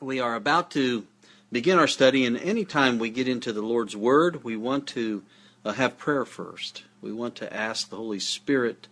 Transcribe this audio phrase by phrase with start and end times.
[0.00, 1.06] we are about to
[1.50, 5.22] begin our study, and anytime we get into the Lord's Word, we want to
[5.64, 6.82] uh, have prayer first.
[7.00, 8.88] We want to ask the Holy Spirit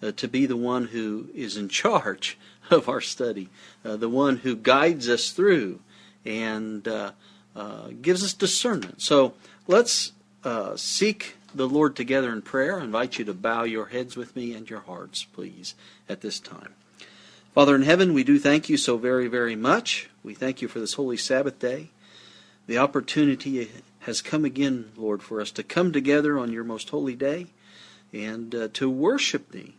[0.00, 2.38] uh, to be the one who is in charge
[2.70, 3.48] of our study,
[3.84, 5.80] uh, the one who guides us through
[6.24, 7.12] and uh,
[7.56, 9.02] uh, gives us discernment.
[9.02, 9.34] So
[9.66, 10.12] let's
[10.44, 12.80] uh, seek the Lord together in prayer.
[12.80, 15.74] I invite you to bow your heads with me and your hearts, please,
[16.08, 16.74] at this time.
[17.54, 20.10] Father in heaven, we do thank you so very, very much.
[20.24, 21.90] We thank you for this holy Sabbath day.
[22.66, 27.14] The opportunity has come again, Lord, for us to come together on your most holy
[27.14, 27.46] day
[28.12, 29.76] and uh, to worship thee,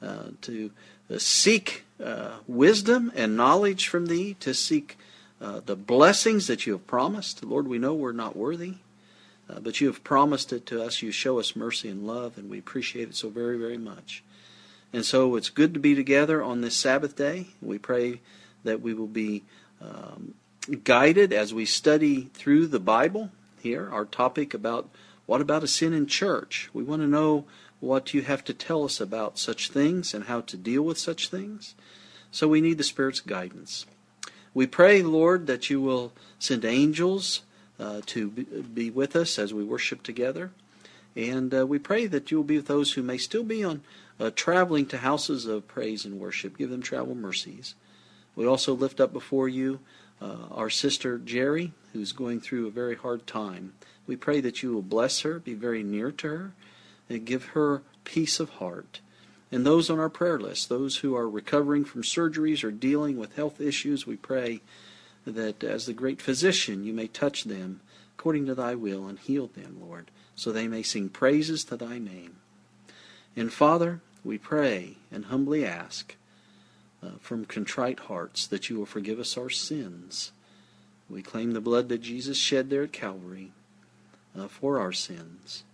[0.00, 0.70] uh, to
[1.12, 4.96] uh, seek uh, wisdom and knowledge from thee, to seek
[5.42, 7.44] uh, the blessings that you have promised.
[7.44, 8.76] Lord, we know we're not worthy,
[9.46, 11.02] uh, but you have promised it to us.
[11.02, 14.24] You show us mercy and love, and we appreciate it so very, very much.
[14.92, 17.48] And so it's good to be together on this Sabbath day.
[17.62, 18.20] We pray
[18.64, 19.44] that we will be
[19.80, 20.34] um,
[20.84, 24.88] guided as we study through the Bible here, our topic about
[25.26, 26.70] what about a sin in church?
[26.72, 27.44] We want to know
[27.78, 31.28] what you have to tell us about such things and how to deal with such
[31.28, 31.74] things.
[32.30, 33.86] So we need the Spirit's guidance.
[34.52, 37.42] We pray, Lord, that you will send angels
[37.78, 40.50] uh, to be with us as we worship together.
[41.16, 43.82] And uh, we pray that you will be with those who may still be on
[44.20, 46.58] uh, traveling to houses of praise and worship.
[46.58, 47.74] Give them travel mercies.
[48.36, 49.80] We also lift up before you
[50.20, 53.72] uh, our sister Jerry, who's going through a very hard time.
[54.06, 56.52] We pray that you will bless her, be very near to her,
[57.08, 59.00] and give her peace of heart.
[59.50, 63.36] And those on our prayer list, those who are recovering from surgeries or dealing with
[63.36, 64.60] health issues, we pray
[65.26, 67.80] that as the great physician, you may touch them
[68.16, 71.98] according to thy will and heal them, Lord, so they may sing praises to thy
[71.98, 72.36] name.
[73.34, 76.16] And Father, we pray and humbly ask
[77.02, 80.32] uh, from contrite hearts that you will forgive us our sins.
[81.08, 83.52] We claim the blood that Jesus shed there at Calvary
[84.38, 85.64] uh, for our sins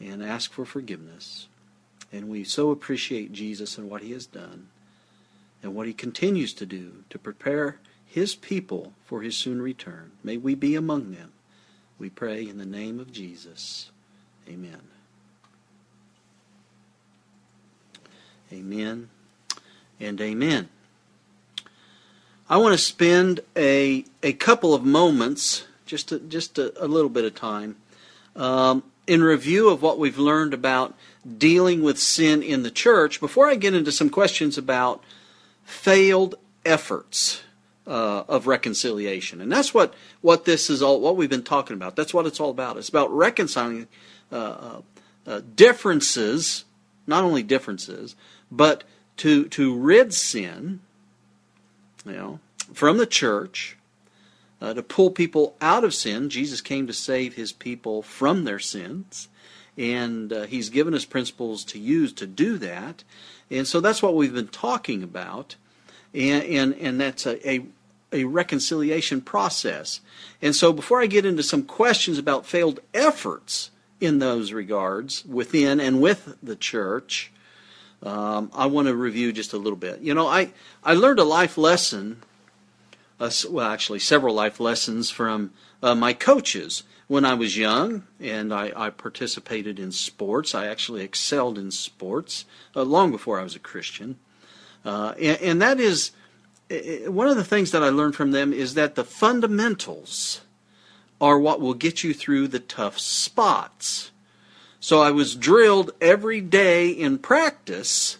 [0.00, 1.48] and ask for forgiveness.
[2.12, 4.68] And we so appreciate Jesus and what he has done
[5.62, 10.12] and what he continues to do to prepare his people for his soon return.
[10.22, 11.32] May we be among them.
[11.98, 13.90] We pray in the name of Jesus.
[14.48, 14.93] Amen.
[18.52, 19.08] Amen
[20.00, 20.68] and amen.
[22.48, 27.08] I want to spend a, a couple of moments, just a, just a, a little
[27.08, 27.76] bit of time,
[28.36, 30.94] um, in review of what we've learned about
[31.38, 35.02] dealing with sin in the church before I get into some questions about
[35.64, 36.34] failed
[36.64, 37.42] efforts
[37.86, 39.40] uh, of reconciliation.
[39.40, 41.96] And that's what, what this is all, what we've been talking about.
[41.96, 42.76] That's what it's all about.
[42.76, 43.88] It's about reconciling
[44.32, 44.80] uh, uh,
[45.26, 46.64] uh differences,
[47.06, 48.16] not only differences,
[48.56, 48.84] but
[49.18, 50.80] to, to rid sin,
[52.04, 52.40] you know,
[52.72, 53.76] from the church,
[54.60, 56.30] uh, to pull people out of sin.
[56.30, 59.28] Jesus came to save his people from their sins,
[59.76, 63.04] and uh, he's given us principles to use to do that.
[63.50, 65.56] And so that's what we've been talking about,
[66.14, 67.66] and and, and that's a, a
[68.12, 70.00] a reconciliation process.
[70.40, 75.80] And so before I get into some questions about failed efforts in those regards within
[75.80, 77.32] and with the church,
[78.04, 80.00] um, I want to review just a little bit.
[80.00, 82.22] You know, I, I learned a life lesson,
[83.18, 88.52] uh, well, actually, several life lessons from uh, my coaches when I was young, and
[88.52, 90.54] I, I, participated in sports.
[90.54, 92.44] I actually excelled in sports
[92.74, 94.18] uh, long before I was a Christian.
[94.84, 96.12] Uh, and, and, that is
[97.06, 100.42] one of the things that I learned from them is that the fundamentals
[101.20, 104.10] are what will get you through the tough spots.
[104.84, 108.18] So I was drilled every day in practice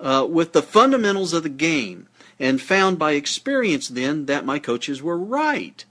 [0.00, 5.02] uh, with the fundamentals of the game and found by experience then that my coaches
[5.02, 5.84] were right.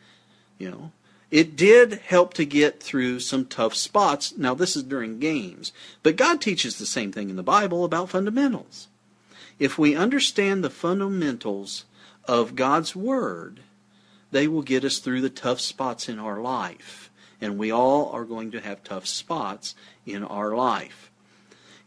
[0.58, 0.92] You know,
[1.30, 4.36] it did help to get through some tough spots.
[4.36, 8.09] Now, this is during games, but God teaches the same thing in the Bible about
[8.09, 8.88] fundamentals.
[9.59, 11.86] If we understand the fundamentals
[12.28, 13.59] of God's Word,
[14.31, 17.09] they will get us through the tough spots in our life.
[17.41, 19.75] And we all are going to have tough spots
[20.06, 21.09] in our life.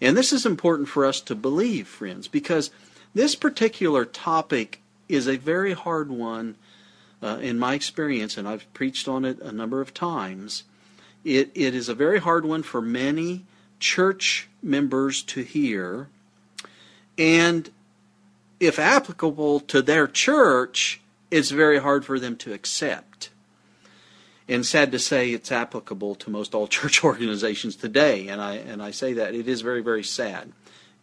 [0.01, 2.71] And this is important for us to believe, friends, because
[3.15, 6.57] this particular topic is a very hard one
[7.23, 10.65] uh, in my experience, and I've preached on it a number of times.
[11.25, 13.45] It, it is a very hard one for many
[13.79, 16.09] church members to hear.
[17.17, 17.71] And
[18.59, 21.01] if applicable to their church,
[21.31, 23.31] it's very hard for them to accept.
[24.49, 28.29] And sad to say, it's applicable to most all church organizations today.
[28.29, 30.53] And I and I say that it is very very sad.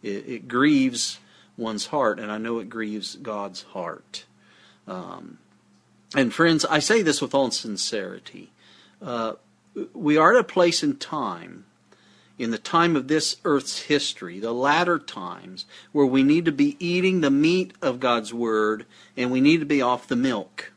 [0.02, 1.18] It, it grieves
[1.56, 4.24] one's heart, and I know it grieves God's heart.
[4.88, 5.38] Um,
[6.14, 8.50] and friends, I say this with all sincerity.
[9.00, 9.34] Uh,
[9.92, 11.66] we are at a place in time,
[12.38, 16.76] in the time of this earth's history, the latter times, where we need to be
[16.80, 18.86] eating the meat of God's Word
[19.16, 20.72] and we need to be off the milk.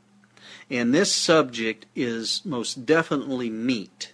[0.70, 4.14] And this subject is most definitely meat,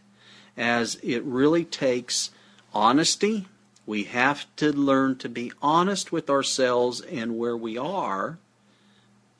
[0.57, 2.31] as it really takes
[2.73, 3.47] honesty.
[3.85, 8.37] We have to learn to be honest with ourselves and where we are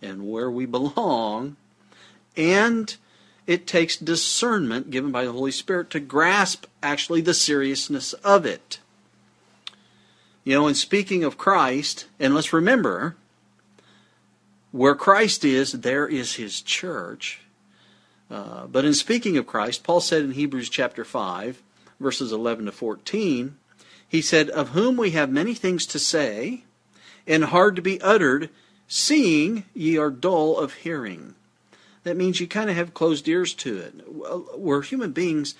[0.01, 1.55] and where we belong.
[2.35, 2.95] And
[3.45, 8.79] it takes discernment given by the Holy Spirit to grasp actually the seriousness of it.
[10.43, 13.15] You know, in speaking of Christ, and let's remember,
[14.71, 17.41] where Christ is, there is his church.
[18.29, 21.61] Uh, but in speaking of Christ, Paul said in Hebrews chapter 5,
[21.99, 23.57] verses 11 to 14,
[24.07, 26.63] he said, Of whom we have many things to say,
[27.25, 28.49] and hard to be uttered,
[28.87, 31.35] seeing ye are dull of hearing.
[32.03, 33.93] That means you kind of have closed ears to it.
[34.57, 35.55] We're human beings.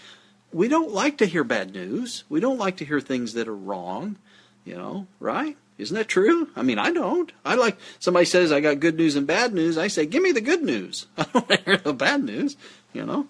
[0.52, 2.24] We don't like to hear bad news.
[2.30, 4.18] We don't like to hear things that are wrong,
[4.66, 5.58] you know, right?
[5.80, 6.50] Isn't that true?
[6.58, 7.32] I mean, I don't.
[7.46, 9.78] I like somebody says I got good news and bad news.
[9.78, 11.08] I say, give me the good news.
[11.18, 12.58] I don't hear the bad news,
[12.92, 13.28] you know.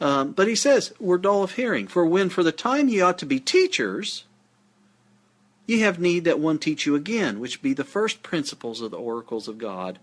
[0.00, 1.88] Um, but he says, we're dull of hearing.
[1.88, 4.24] For when for the time ye ought to be teachers,
[5.66, 8.96] ye have need that one teach you again, which be the first principles of the
[8.96, 9.98] oracles of God,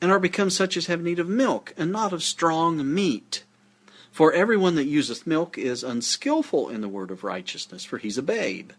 [0.00, 3.42] and are become such as have need of milk, and not of strong meat.
[4.12, 8.22] For everyone that useth milk is unskilful in the word of righteousness, for he's a
[8.22, 8.70] babe.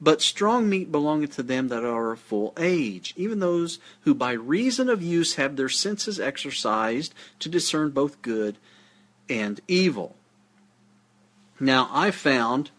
[0.00, 4.32] But strong meat belongeth to them that are of full age, even those who by
[4.32, 8.56] reason of use have their senses exercised to discern both good
[9.28, 10.16] and evil.
[11.60, 12.70] Now, I found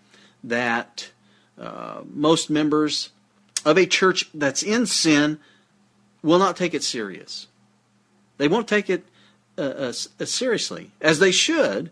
[0.44, 1.12] that
[1.57, 3.12] uh, most members
[3.65, 5.39] of a church that's in sin
[6.21, 7.47] will not take it serious.
[8.38, 9.06] They won't take it
[9.57, 11.89] uh, uh, uh seriously, as they should,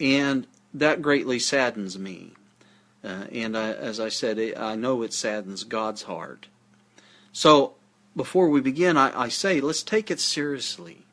[0.00, 2.32] and that greatly saddens me.
[3.06, 6.48] Uh, and I, as I said, I know it saddens God's heart.
[7.32, 7.74] So
[8.16, 11.04] before we begin, I, I say let's take it seriously.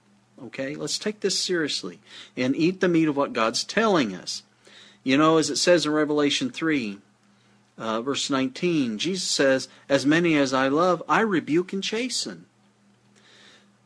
[0.43, 0.75] Okay?
[0.75, 1.99] Let's take this seriously
[2.35, 4.41] and eat the meat of what God's telling us.
[5.03, 6.97] You know, as it says in Revelation 3,
[7.77, 12.45] uh, verse 19, Jesus says, As many as I love, I rebuke and chasten.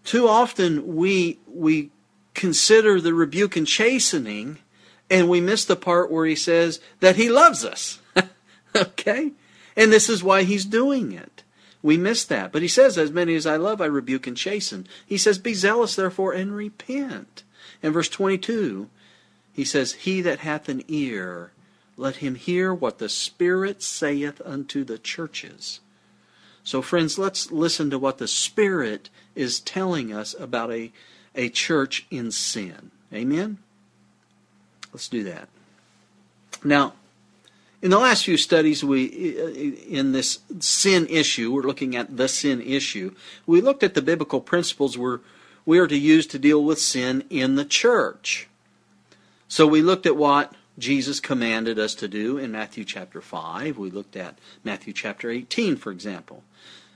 [0.06, 1.90] Too often we, we
[2.34, 4.60] consider the rebuke and chastening
[5.10, 8.00] and we miss the part where he says that he loves us.
[8.76, 9.32] okay?
[9.76, 11.44] And this is why he's doing it.
[11.82, 12.52] We miss that.
[12.52, 14.88] But he says, As many as I love, I rebuke and chasten.
[15.06, 17.44] He says, Be zealous, therefore, and repent.
[17.82, 18.90] In verse 22,
[19.54, 21.52] he says, He that hath an ear,
[21.96, 25.80] let him hear what the Spirit saith unto the churches.
[26.64, 30.92] So, friends, let's listen to what the Spirit is telling us about a,
[31.34, 32.92] a church in sin.
[33.14, 33.60] Amen?
[34.94, 35.50] Let's do that.
[36.64, 36.94] Now,
[37.82, 42.62] in the last few studies, we in this sin issue, we're looking at the sin
[42.62, 43.14] issue.
[43.46, 45.20] We looked at the biblical principles we're,
[45.66, 48.48] we are to use to deal with sin in the church.
[49.48, 53.78] So we looked at what Jesus commanded us to do in Matthew chapter 5.
[53.78, 56.44] We looked at Matthew chapter 18, for example.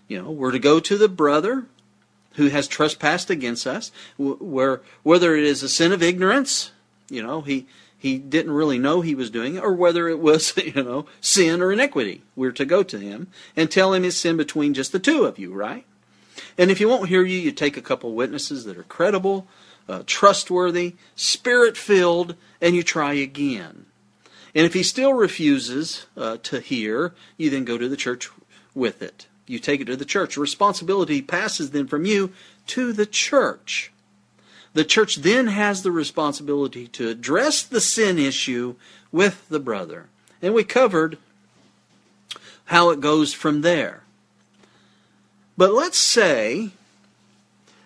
[0.07, 1.65] You know, we're to go to the brother
[2.35, 6.71] who has trespassed against us, where whether it is a sin of ignorance,
[7.11, 10.57] you know, he he didn't really know he was doing it, or whether it was,
[10.57, 12.23] you know, sin or iniquity.
[12.35, 15.37] We're to go to him and tell him his sin between just the two of
[15.37, 15.85] you, right?
[16.57, 19.47] And if he won't hear you, you take a couple witnesses that are credible,
[19.87, 23.85] uh, trustworthy, spirit filled, and you try again.
[24.55, 28.29] And if he still refuses uh, to hear, you then go to the church
[28.73, 29.27] with it.
[29.47, 30.37] You take it to the church.
[30.37, 32.31] Responsibility passes then from you
[32.67, 33.91] to the church.
[34.73, 38.75] The church then has the responsibility to address the sin issue
[39.11, 40.07] with the brother.
[40.41, 41.17] And we covered
[42.65, 44.03] how it goes from there.
[45.57, 46.71] But let's say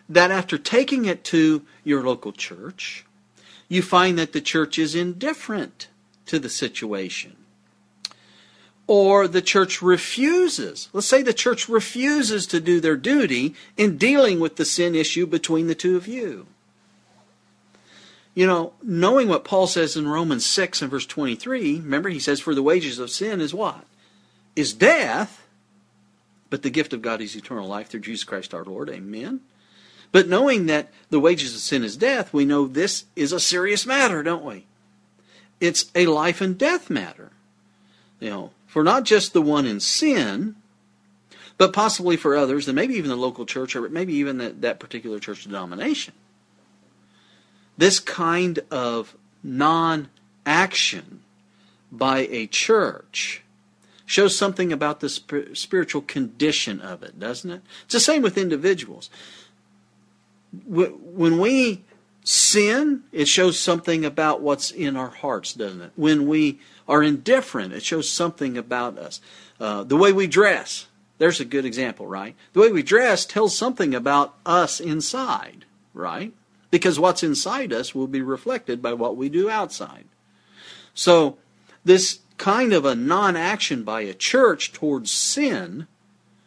[0.07, 3.05] that after taking it to your local church,
[3.67, 5.87] you find that the church is indifferent
[6.27, 7.35] to the situation.
[8.87, 10.89] Or the church refuses.
[10.93, 15.25] Let's say the church refuses to do their duty in dealing with the sin issue
[15.25, 16.45] between the two of you.
[18.35, 22.41] You know, knowing what Paul says in Romans 6 and verse 23, remember he says,
[22.41, 23.85] For the wages of sin is what?
[24.57, 25.47] Is death,
[26.49, 28.89] but the gift of God is eternal life through Jesus Christ our Lord.
[28.89, 29.39] Amen.
[30.11, 33.85] But knowing that the wages of sin is death, we know this is a serious
[33.85, 34.65] matter, don't we?
[35.61, 37.31] It's a life and death matter.
[38.19, 40.55] You know, for not just the one in sin,
[41.57, 44.79] but possibly for others, and maybe even the local church, or maybe even that, that
[44.79, 46.13] particular church denomination.
[47.77, 50.09] This kind of non
[50.45, 51.21] action
[51.91, 53.43] by a church
[54.05, 57.61] shows something about the spiritual condition of it, doesn't it?
[57.85, 59.09] It's the same with individuals.
[60.67, 61.83] When we
[62.23, 65.91] sin, it shows something about what's in our hearts, doesn't it?
[65.95, 69.21] When we are indifferent, it shows something about us.
[69.59, 72.35] Uh, the way we dress, there's a good example, right?
[72.53, 76.33] The way we dress tells something about us inside, right?
[76.75, 80.03] Because what's inside us will be reflected by what we do outside.
[80.93, 81.37] So,
[81.85, 85.87] this kind of a non action by a church towards sin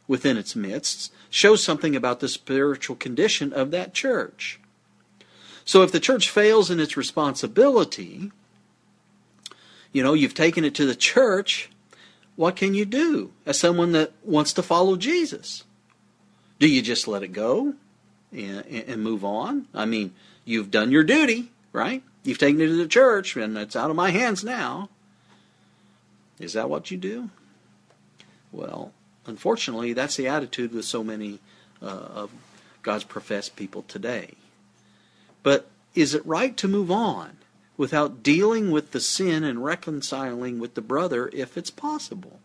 [0.06, 4.61] within its midst shows something about the spiritual condition of that church.
[5.64, 8.30] So if the church fails in its responsibility,
[9.94, 11.70] you know, you've taken it to the church,
[12.37, 15.64] what can you do as someone that wants to follow Jesus?
[16.58, 17.76] Do you just let it go
[18.32, 19.66] and, and move on?
[19.75, 22.02] I mean, you've done your duty, right?
[22.25, 24.90] You've taken it to the church, and it's out of my hands now.
[26.38, 27.30] Is that what you do?
[28.52, 28.92] Well,
[29.26, 31.40] unfortunately, that's the attitude with so many
[31.82, 32.30] uh, of
[32.82, 34.35] God's professed people today.
[35.42, 37.38] But is it right to move on
[37.76, 42.40] without dealing with the sin and reconciling with the brother if it's possible?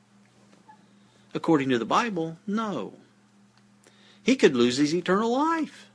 [1.34, 2.94] According to the Bible, no.
[4.24, 5.88] He could lose his eternal life.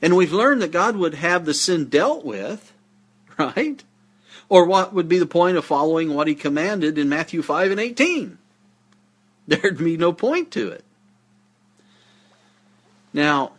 [0.00, 2.72] And we've learned that God would have the sin dealt with,
[3.38, 3.82] right?
[4.48, 7.80] Or what would be the point of following what he commanded in Matthew 5 and
[7.80, 8.38] 18?
[9.48, 10.84] There'd be no point to it.
[13.12, 13.52] Now,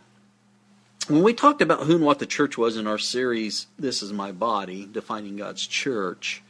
[1.08, 4.12] when we talked about who and what the church was in our series, This is
[4.12, 6.42] My Body, Defining God's Church,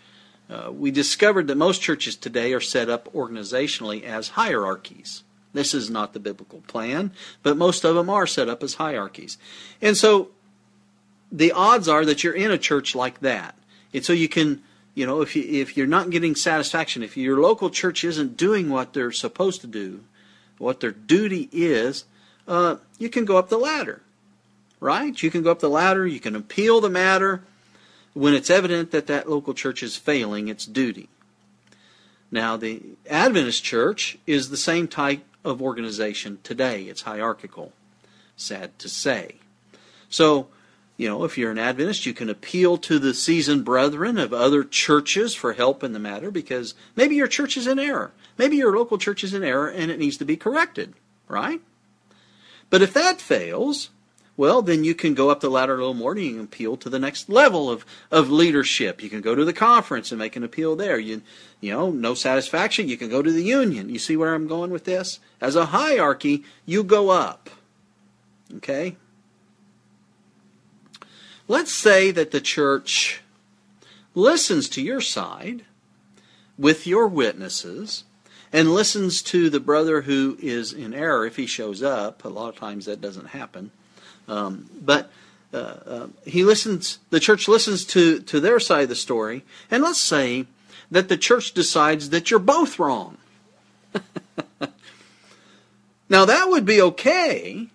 [0.49, 5.24] uh, we discovered that most churches today are set up organizationally as hierarchies.
[5.55, 9.39] This is not the biblical plan, but most of them are set up as hierarchies.
[9.81, 10.31] And so
[11.33, 13.57] the odds are that you're in a church like that.
[13.95, 14.63] And so you can,
[14.95, 18.69] you know, if you if you're not getting satisfaction, if your local church isn't doing
[18.69, 20.05] what they're supposed to do,
[20.59, 22.05] what their duty is,
[22.49, 24.03] uh, you can go up the ladder,
[24.81, 25.23] right?
[25.23, 26.07] You can go up the ladder.
[26.07, 27.45] You can appeal the matter
[28.13, 31.09] when it's evident that that local church is failing its duty.
[32.31, 36.85] Now, the Adventist church is the same type of organization today.
[36.85, 37.73] It's hierarchical,
[38.37, 39.37] sad to say.
[40.09, 40.49] So
[40.97, 44.63] you know, if you're an Adventist, you can appeal to the seasoned brethren of other
[44.63, 48.13] churches for help in the matter because maybe your church is in error.
[48.39, 50.95] Maybe your local church is in error and it needs to be corrected,
[51.27, 51.61] right?
[52.71, 53.91] But if that fails,
[54.37, 56.77] well, then you can go up the ladder a little more and you can appeal
[56.79, 59.03] to the next level of, of leadership.
[59.03, 60.99] You can go to the conference and make an appeal there.
[60.99, 61.23] You,
[61.61, 63.89] you know, no satisfaction, you can go to the union.
[63.89, 65.21] You see where I'm going with this?
[65.41, 67.49] As a hierarchy, you go up.
[68.57, 68.97] Okay?
[71.47, 73.21] Let's say that the church
[74.15, 75.65] listens to your side
[76.59, 78.05] with your witnesses
[78.53, 82.25] and listens to the brother who is in error if he shows up.
[82.25, 83.71] A lot of times that doesn't happen.
[84.29, 85.11] Um, but
[85.53, 89.83] uh, uh, he listens, the church listens to, to their side of the story, and
[89.83, 90.47] let's say
[90.91, 93.19] that the church decides that you're both wrong.
[96.09, 97.69] now that would be okay,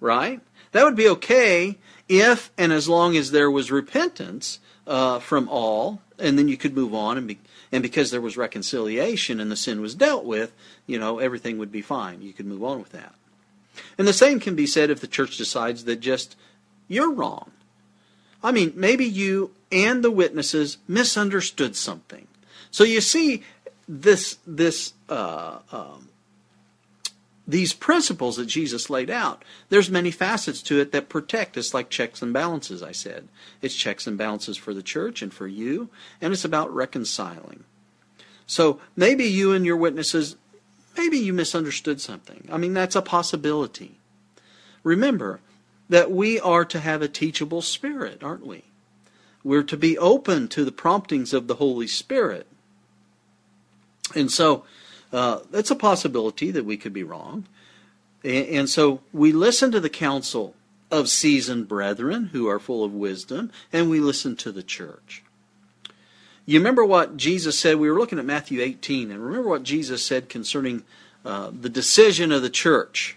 [0.00, 0.40] right?
[0.72, 1.78] That would be okay
[2.08, 6.74] if and as long as there was repentance uh, from all, and then you could
[6.74, 7.38] move on, and, be,
[7.70, 10.52] and because there was reconciliation and the sin was dealt with,
[10.86, 12.22] you know, everything would be fine.
[12.22, 13.14] You could move on with that.
[13.98, 16.36] And the same can be said if the church decides that just
[16.88, 17.50] you're wrong.
[18.42, 22.26] I mean, maybe you and the witnesses misunderstood something.
[22.70, 23.42] So you see
[23.88, 26.08] this this uh, um,
[27.46, 31.56] these principles that Jesus laid out, there's many facets to it that protect.
[31.56, 33.28] It's like checks and balances, I said.
[33.60, 37.64] It's checks and balances for the church and for you, and it's about reconciling.
[38.46, 40.36] So maybe you and your witnesses,
[40.96, 42.48] maybe you misunderstood something.
[42.50, 43.98] I mean, that's a possibility.
[44.82, 45.40] Remember
[45.88, 48.64] that we are to have a teachable spirit, aren't we?
[49.44, 52.46] We're to be open to the promptings of the Holy Spirit.
[54.14, 54.64] And so,
[55.12, 57.46] uh, it's a possibility that we could be wrong.
[58.24, 60.54] And, and so we listen to the counsel
[60.90, 65.22] of seasoned brethren who are full of wisdom, and we listen to the church.
[66.44, 67.76] You remember what Jesus said?
[67.76, 70.82] We were looking at Matthew 18, and remember what Jesus said concerning
[71.24, 73.16] uh, the decision of the church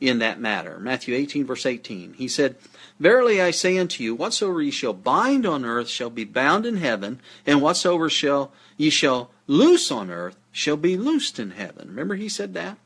[0.00, 0.78] in that matter.
[0.78, 2.14] Matthew 18, verse 18.
[2.14, 2.56] He said,
[2.98, 6.76] Verily I say unto you, whatsoever ye shall bind on earth shall be bound in
[6.76, 11.88] heaven, and whatsoever shall ye shall loose on earth shall be loosed in heaven.
[11.88, 12.78] Remember he said that?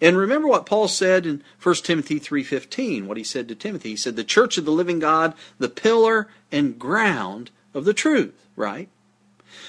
[0.00, 3.90] And remember what Paul said in 1 Timothy 3:15, what he said to Timothy.
[3.90, 8.39] He said the church of the living God, the pillar and ground of the truth,
[8.56, 8.88] right?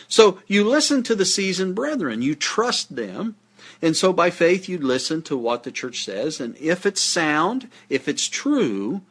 [0.08, 3.36] So you listen to the seasoned brethren, you trust them,
[3.82, 7.70] and so by faith you listen to what the church says, and if it's sound,
[7.90, 9.02] if it's true,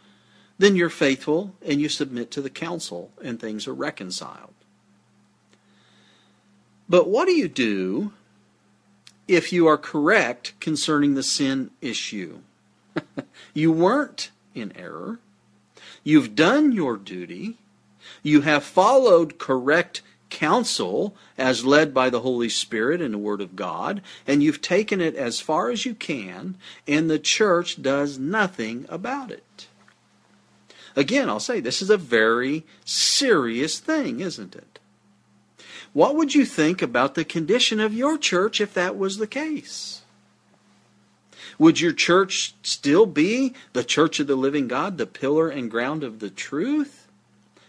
[0.59, 4.53] then you're faithful and you submit to the council and things are reconciled.
[6.89, 8.13] But what do you do
[9.27, 12.41] if you are correct concerning the sin issue?
[13.55, 15.21] you weren't in error.
[16.03, 17.57] You've done your duty.
[18.23, 23.57] You have followed correct counsel as led by the Holy Spirit and the Word of
[23.57, 28.87] God, and you've taken it as far as you can, and the church does nothing
[28.89, 29.67] about it.
[30.97, 34.79] Again, I'll say this is a very serious thing, isn't it?
[35.93, 40.03] What would you think about the condition of your church if that was the case?
[41.59, 46.05] Would your church still be the church of the living God, the pillar and ground
[46.05, 47.00] of the truth,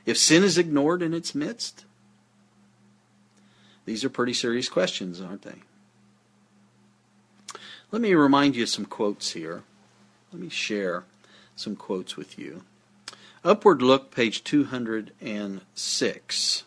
[0.05, 1.85] if sin is ignored in its midst?
[3.85, 5.61] These are pretty serious questions, aren't they?
[7.91, 9.63] Let me remind you of some quotes here.
[10.31, 11.03] Let me share
[11.55, 12.63] some quotes with you.
[13.43, 16.63] Upward Look, page 206.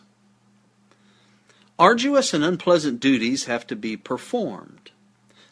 [1.77, 4.91] Arduous and unpleasant duties have to be performed.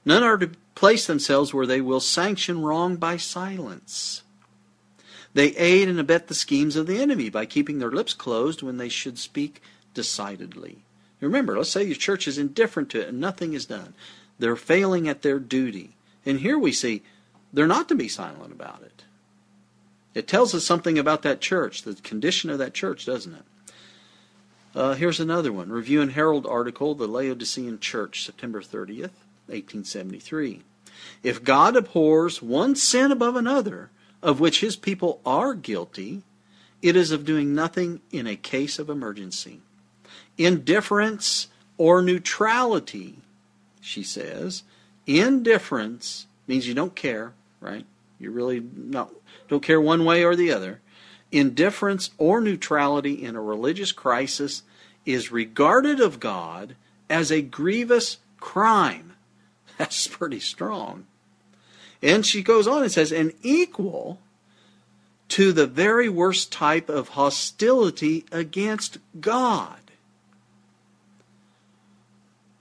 [0.05, 4.21] None are to place themselves where they will sanction wrong by silence.
[5.33, 8.77] They aid and abet the schemes of the enemy by keeping their lips closed when
[8.77, 9.61] they should speak
[9.93, 10.83] decidedly.
[11.19, 13.93] Remember, let's say your church is indifferent to it and nothing is done.
[14.39, 15.95] They're failing at their duty.
[16.25, 17.01] And here we see
[17.51, 19.03] they're not to be silent about it.
[20.13, 23.43] It tells us something about that church, the condition of that church, doesn't it?
[24.75, 29.15] Uh, here's another one Review and Herald article, The Laodicean Church, September 30th,
[29.47, 30.61] 1873.
[31.21, 33.89] If God abhors one sin above another,
[34.23, 36.23] of which his people are guilty,
[36.81, 39.59] it is of doing nothing in a case of emergency.
[40.37, 43.17] Indifference or neutrality,
[43.81, 44.63] she says.
[45.05, 47.85] Indifference means you don't care, right?
[48.19, 49.11] You're really not
[49.49, 50.79] don't care one way or the other.
[51.31, 54.63] Indifference or neutrality in a religious crisis
[55.05, 56.75] is regarded of God
[57.09, 59.13] as a grievous crime.
[59.77, 61.07] That's pretty strong.
[62.03, 64.19] And she goes on and says, an equal
[65.33, 69.79] to the very worst type of hostility against God.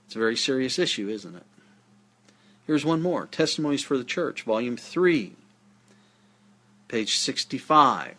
[0.07, 1.43] It's a very serious issue, isn't it?
[2.65, 5.33] Here's one more Testimonies for the Church, Volume 3,
[6.87, 8.15] page 65.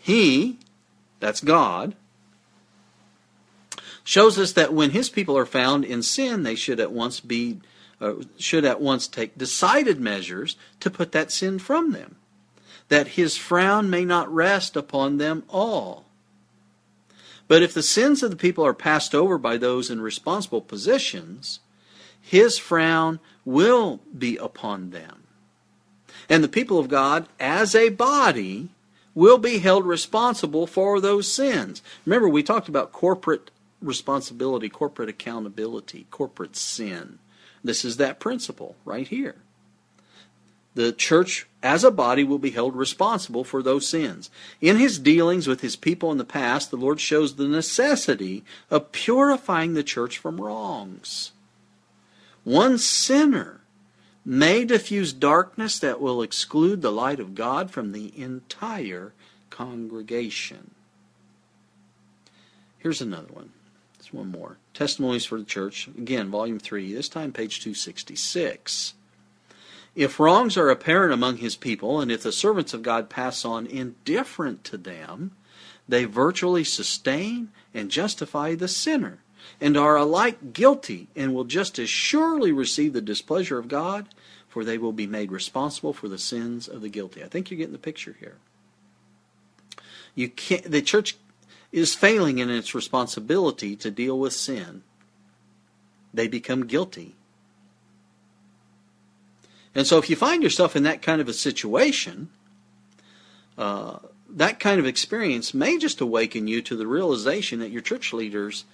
[0.00, 0.58] He,
[1.20, 1.94] that's God,
[4.02, 7.60] shows us that when his people are found in sin, they should at once be
[8.00, 12.16] uh, should at once take decided measures to put that sin from them,
[12.88, 16.04] that his frown may not rest upon them all.
[17.48, 21.60] But if the sins of the people are passed over by those in responsible positions,
[22.20, 25.22] his frown will be upon them.
[26.28, 28.68] And the people of God, as a body,
[29.14, 31.82] will be held responsible for those sins.
[32.04, 37.18] Remember, we talked about corporate responsibility, corporate accountability, corporate sin.
[37.62, 39.36] This is that principle right here.
[40.74, 44.30] The church as a body will be held responsible for those sins.
[44.60, 48.92] In his dealings with his people in the past, the Lord shows the necessity of
[48.92, 51.32] purifying the church from wrongs.
[52.44, 53.62] One sinner
[54.24, 59.12] may diffuse darkness that will exclude the light of God from the entire
[59.50, 60.70] congregation.
[62.78, 63.50] Here's another one.
[63.98, 64.58] There's one more.
[64.72, 68.94] Testimonies for the Church, again, volume 3, this time page 266.
[69.96, 73.66] If wrongs are apparent among his people, and if the servants of God pass on
[73.66, 75.32] indifferent to them,
[75.88, 79.20] they virtually sustain and justify the sinner
[79.58, 84.06] and are alike guilty and will just as surely receive the displeasure of God,
[84.48, 87.24] for they will be made responsible for the sins of the guilty.
[87.24, 88.36] I think you're getting the picture here.
[90.14, 91.16] You can't, the church
[91.72, 94.82] is failing in its responsibility to deal with sin.
[96.12, 97.15] They become guilty.
[99.76, 102.30] And so if you find yourself in that kind of a situation,
[103.58, 103.98] uh,
[104.30, 108.64] that kind of experience may just awaken you to the realization that your church leaders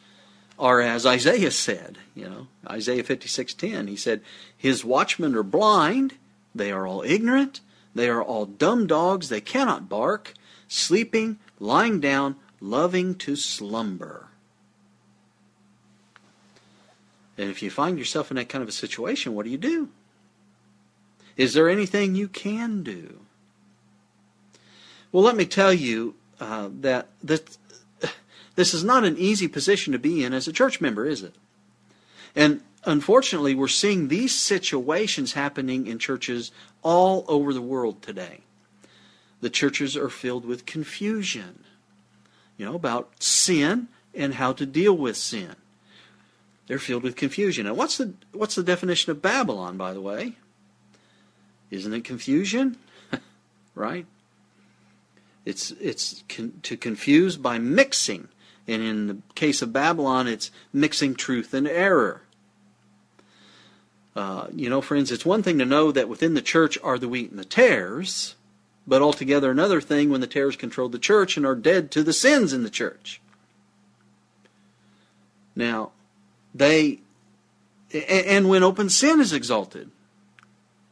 [0.60, 3.88] are as Isaiah said, you know, Isaiah 56:10.
[3.88, 4.22] He said,
[4.56, 6.14] "His watchmen are blind,
[6.54, 7.58] they are all ignorant,
[7.96, 10.34] they are all dumb dogs, they cannot bark,
[10.68, 14.28] sleeping, lying down, loving to slumber."
[17.36, 19.88] And if you find yourself in that kind of a situation, what do you do?
[21.36, 23.20] Is there anything you can do?
[25.10, 27.58] Well, let me tell you uh, that that
[28.54, 31.34] this is not an easy position to be in as a church member, is it?
[32.34, 36.50] And unfortunately, we're seeing these situations happening in churches
[36.82, 38.40] all over the world today.
[39.40, 41.64] The churches are filled with confusion,
[42.56, 45.56] you know, about sin and how to deal with sin.
[46.66, 47.66] They're filled with confusion.
[47.66, 50.36] And what's the what's the definition of Babylon, by the way?
[51.72, 52.76] Isn't it confusion?
[53.74, 54.06] right?
[55.44, 58.28] It's it's con- to confuse by mixing,
[58.68, 62.22] and in the case of Babylon, it's mixing truth and error.
[64.14, 67.08] Uh, you know, friends, it's one thing to know that within the church are the
[67.08, 68.34] wheat and the tares,
[68.86, 72.12] but altogether another thing when the tares control the church and are dead to the
[72.12, 73.22] sins in the church.
[75.56, 75.92] Now,
[76.54, 77.00] they,
[77.92, 79.90] and when open sin is exalted.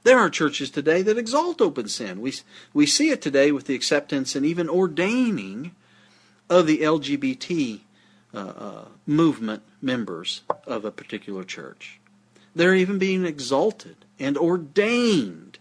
[0.02, 2.20] There are churches today that exalt open sin.
[2.20, 2.34] We,
[2.72, 5.72] we see it today with the acceptance and even ordaining
[6.48, 7.80] of the LGBT
[8.32, 12.00] uh, uh, movement members of a particular church.
[12.54, 15.58] They're even being exalted and ordained.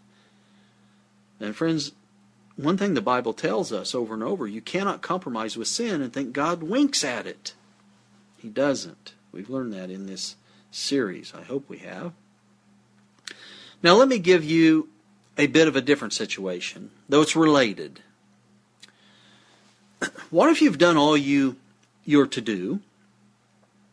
[1.40, 1.92] And friends,
[2.56, 6.12] one thing the Bible tells us over and over you cannot compromise with sin and
[6.12, 7.54] think God winks at it.
[8.38, 9.14] He doesn't.
[9.32, 10.36] We've learned that in this
[10.72, 11.34] series.
[11.36, 12.14] I hope we have.
[13.82, 14.90] Now, let me give you
[15.38, 18.02] a bit of a different situation, though it's related.
[20.30, 21.56] What if you've done all you
[22.06, 22.82] you're to do,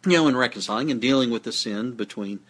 [0.05, 2.41] you know, in reconciling and dealing with the sin between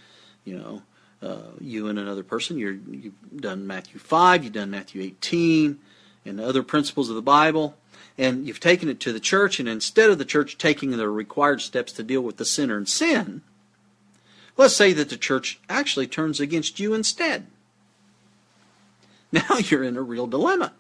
[0.47, 0.83] you know,
[1.23, 2.57] uh, you and another person.
[2.57, 5.79] You're, you've done Matthew 5, you've done Matthew 18,
[6.25, 7.77] and other principles of the Bible,
[8.17, 11.61] and you've taken it to the church, and instead of the church taking the required
[11.61, 13.43] steps to deal with the sinner and sin,
[14.57, 17.47] let's say that the church actually turns against you instead.
[19.33, 20.73] Now you're in a real dilemma.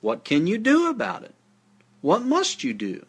[0.00, 1.34] What can you do about it?
[2.00, 3.04] What must you do?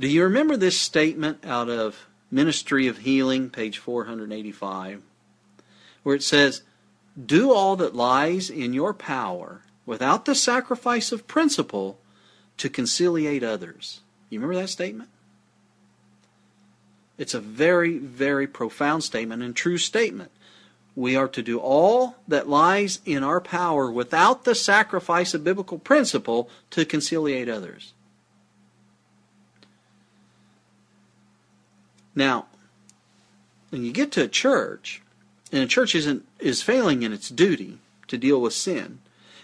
[0.00, 5.02] Do you remember this statement out of Ministry of Healing, page 485,
[6.02, 6.62] where it says,
[7.22, 11.98] Do all that lies in your power without the sacrifice of principle
[12.58, 14.00] to conciliate others.
[14.28, 15.08] You remember that statement?
[17.18, 20.30] It's a very, very profound statement and true statement.
[20.94, 25.78] We are to do all that lies in our power without the sacrifice of biblical
[25.78, 27.92] principle to conciliate others.
[32.14, 32.46] Now,
[33.70, 35.02] when you get to a church,
[35.52, 37.78] and a church isn't is failing in its duty
[38.08, 38.98] to deal with sin,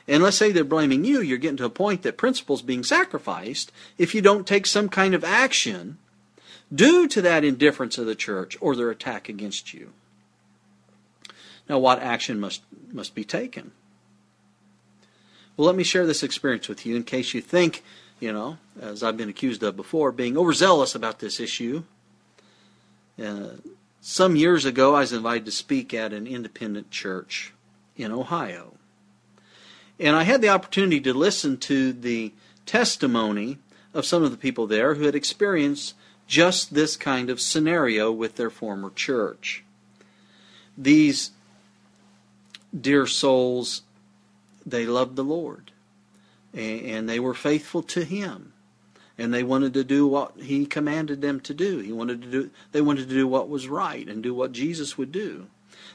[0.08, 3.70] and let's say they're blaming you, you're getting to a point that principles being sacrificed
[3.96, 5.98] if you don't take some kind of action
[6.72, 9.92] due to that indifference of the church or their attack against you.
[11.68, 13.72] Now, what action must must be taken?
[15.57, 17.83] Well, let me share this experience with you in case you think,
[18.20, 21.85] you know, as I've been accused of before, being overzealous about this issue
[23.22, 23.50] uh,
[24.00, 27.53] some years ago, I was invited to speak at an independent church
[27.96, 28.74] in Ohio.
[29.98, 32.33] And I had the opportunity to listen to the
[32.66, 33.59] testimony
[33.92, 35.94] of some of the people there who had experienced
[36.26, 39.64] just this kind of scenario with their former church.
[40.76, 41.30] These
[42.78, 43.82] dear souls,
[44.66, 45.70] they loved the Lord
[46.52, 48.52] and they were faithful to Him
[49.16, 51.78] and they wanted to do what he commanded them to do.
[51.78, 54.98] He wanted to do they wanted to do what was right and do what Jesus
[54.98, 55.46] would do.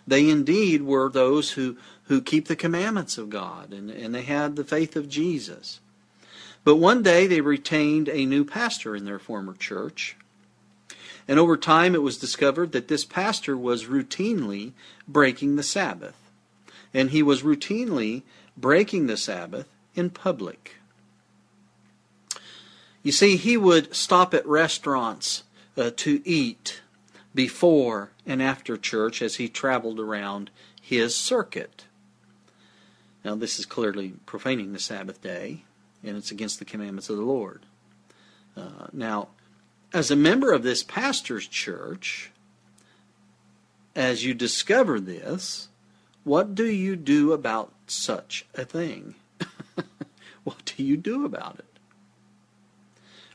[0.08, 4.56] They indeed were those who, who keep the commandments of God and, and they had
[4.56, 5.80] the faith of Jesus.
[6.64, 10.18] But one day they retained a new pastor in their former church.
[11.30, 14.72] And over time it was discovered that this pastor was routinely
[15.08, 16.18] breaking the Sabbath.
[16.92, 18.24] And he was routinely
[18.58, 20.78] breaking the Sabbath in public.
[23.04, 25.44] You see, he would stop at restaurants
[25.78, 26.82] uh, to eat
[27.36, 30.50] before and after church as he traveled around
[30.82, 31.86] his circuit.
[33.24, 35.64] Now, this is clearly profaning the Sabbath day,
[36.04, 37.68] and it's against the commandments of the Lord.
[38.58, 39.28] Uh, now,
[39.94, 42.32] as a member of this pastor's church,
[43.96, 45.68] as you discover this,
[46.24, 49.16] what do you do about such a thing?
[50.44, 51.66] what do you do about it?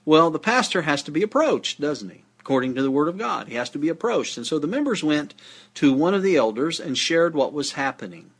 [0.05, 2.25] Well, the pastor has to be approached, doesn't he?
[2.38, 4.37] According to the Word of God, he has to be approached.
[4.37, 5.35] And so the members went
[5.75, 8.31] to one of the elders and shared what was happening.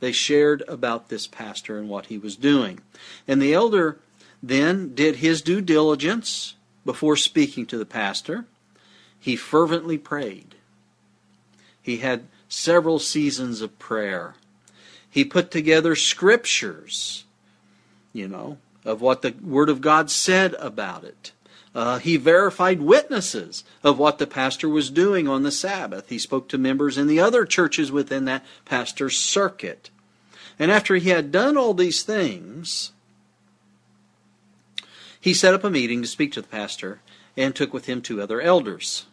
[0.00, 2.80] They shared about this pastor and what he was doing.
[3.28, 3.98] And the elder
[4.42, 8.46] then did his due diligence before speaking to the pastor.
[9.18, 10.54] He fervently prayed.
[11.82, 14.34] He had several seasons of prayer.
[15.08, 17.24] He put together scriptures,
[18.12, 21.32] you know, of what the Word of God said about it.
[21.74, 26.08] Uh, he verified witnesses of what the pastor was doing on the Sabbath.
[26.08, 29.90] He spoke to members in the other churches within that pastor's circuit.
[30.58, 32.92] And after he had done all these things,
[35.20, 37.00] he set up a meeting to speak to the pastor
[37.36, 39.06] and took with him two other elders.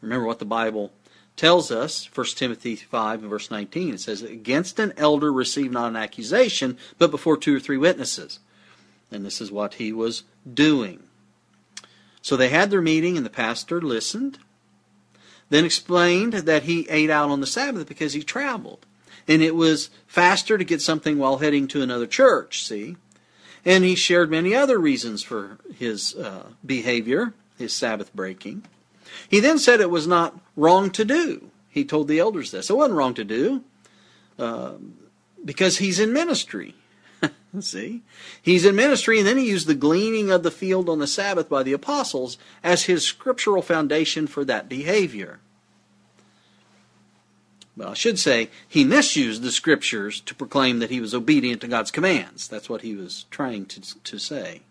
[0.00, 0.92] Remember what the Bible
[1.36, 3.94] tells us, 1 Timothy 5 and verse 19.
[3.94, 8.40] It says, Against an elder receive not an accusation, but before two or three witnesses.
[9.10, 11.02] And this is what he was doing.
[12.20, 14.38] So they had their meeting, and the pastor listened,
[15.48, 18.84] then explained that he ate out on the Sabbath because he traveled.
[19.26, 22.96] And it was faster to get something while heading to another church, see?
[23.68, 28.62] And he shared many other reasons for his uh, behavior, his Sabbath breaking.
[29.28, 31.50] He then said it was not wrong to do.
[31.68, 32.70] He told the elders this.
[32.70, 33.62] It wasn't wrong to do
[34.38, 34.72] uh,
[35.44, 36.76] because he's in ministry.
[37.60, 38.04] See?
[38.40, 41.50] He's in ministry, and then he used the gleaning of the field on the Sabbath
[41.50, 45.40] by the apostles as his scriptural foundation for that behavior.
[47.78, 51.68] Well, I should say he misused the scriptures to proclaim that he was obedient to
[51.68, 52.48] God's commands.
[52.48, 54.62] That's what he was trying to, to say.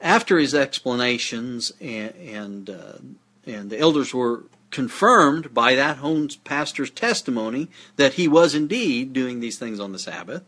[0.00, 2.98] After his explanations and and, uh,
[3.46, 9.40] and the elders were confirmed by that home pastor's testimony that he was indeed doing
[9.40, 10.44] these things on the Sabbath.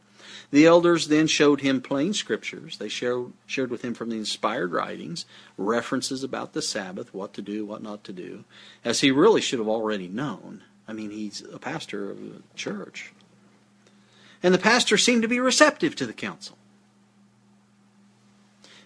[0.55, 2.79] The elders then showed him plain scriptures.
[2.79, 5.27] They shared, shared with him from the inspired writings
[5.59, 8.45] references about the Sabbath, what to do, what not to do,
[8.85, 10.63] as he really should have already known.
[10.87, 13.13] I mean, he's a pastor of a church.
[14.45, 16.57] And the pastor seemed to be receptive to the counsel.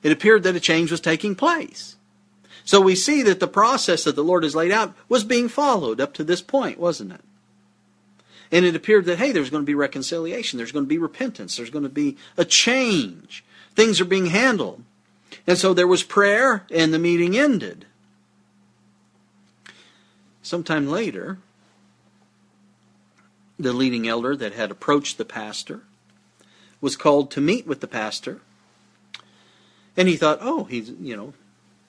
[0.03, 1.97] It appeared that a change was taking place.
[2.65, 6.01] So we see that the process that the Lord has laid out was being followed
[6.01, 7.21] up to this point, wasn't it?
[8.51, 11.57] And it appeared that, hey, there's going to be reconciliation, there's going to be repentance,
[11.57, 13.45] there's going to be a change.
[13.75, 14.83] Things are being handled.
[15.47, 17.87] And so there was prayer, and the meeting ended.
[20.43, 21.39] Sometime later,
[23.59, 25.83] the leading elder that had approached the pastor
[26.81, 28.41] was called to meet with the pastor.
[29.97, 31.35] And he thought, oh, he's, you know,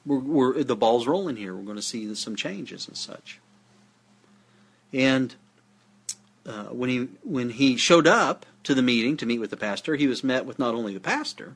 [0.05, 1.55] we're, we're, the ball's rolling here.
[1.55, 3.39] We're going to see some changes and such.
[4.91, 5.35] And
[6.49, 9.95] uh, when he when he showed up to the meeting to meet with the pastor,
[9.95, 11.55] he was met with not only the pastor,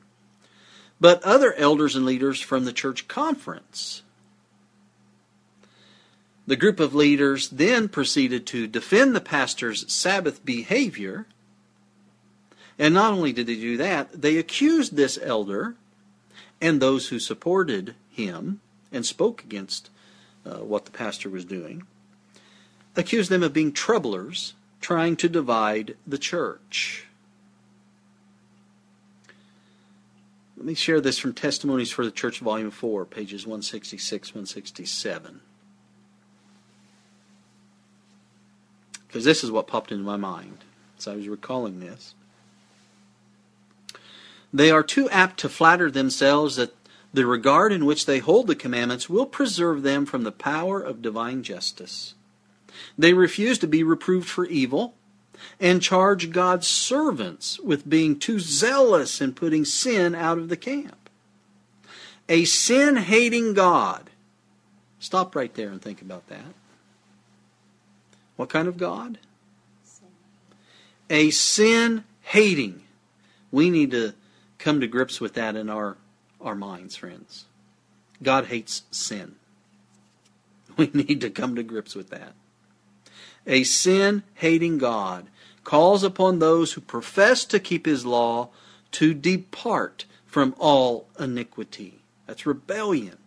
[1.00, 4.02] but other elders and leaders from the church conference.
[6.46, 11.26] The group of leaders then proceeded to defend the pastor's Sabbath behavior.
[12.78, 15.74] And not only did they do that, they accused this elder
[16.60, 18.60] and those who supported him
[18.92, 19.90] and spoke against
[20.44, 21.84] uh, what the pastor was doing,
[22.94, 24.54] accused them of being troublers,
[24.84, 27.06] trying to divide the church.
[30.58, 35.40] Let me share this from Testimonies for the Church, Volume 4, pages 166, 167.
[39.06, 40.58] Because this is what popped into my mind
[40.98, 42.14] as I was recalling this.
[44.52, 46.74] They are too apt to flatter themselves that
[47.10, 51.00] the regard in which they hold the commandments will preserve them from the power of
[51.00, 52.12] divine justice.
[52.96, 54.94] They refuse to be reproved for evil
[55.60, 61.08] and charge God's servants with being too zealous in putting sin out of the camp.
[62.28, 64.10] A sin hating God.
[64.98, 66.54] Stop right there and think about that.
[68.36, 69.18] What kind of God?
[71.10, 72.82] A sin hating.
[73.50, 74.14] We need to
[74.58, 75.96] come to grips with that in our,
[76.40, 77.44] our minds, friends.
[78.22, 79.36] God hates sin.
[80.76, 82.32] We need to come to grips with that.
[83.46, 85.26] A sin hating God
[85.64, 88.50] calls upon those who profess to keep his law
[88.92, 92.00] to depart from all iniquity.
[92.26, 93.18] That's rebellion.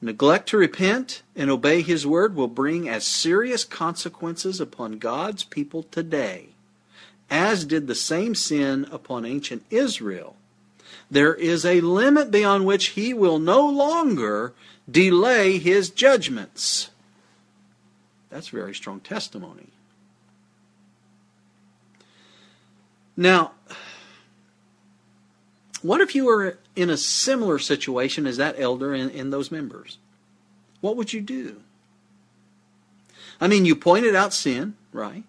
[0.00, 5.82] Neglect to repent and obey his word will bring as serious consequences upon God's people
[5.82, 6.54] today
[7.30, 10.36] as did the same sin upon ancient Israel.
[11.10, 14.52] There is a limit beyond which he will no longer
[14.90, 16.90] delay his judgments.
[18.34, 19.68] That's very strong testimony.
[23.16, 23.52] Now,
[25.82, 29.98] what if you were in a similar situation as that elder and, and those members?
[30.80, 31.60] What would you do?
[33.40, 35.22] I mean, you pointed out sin, right?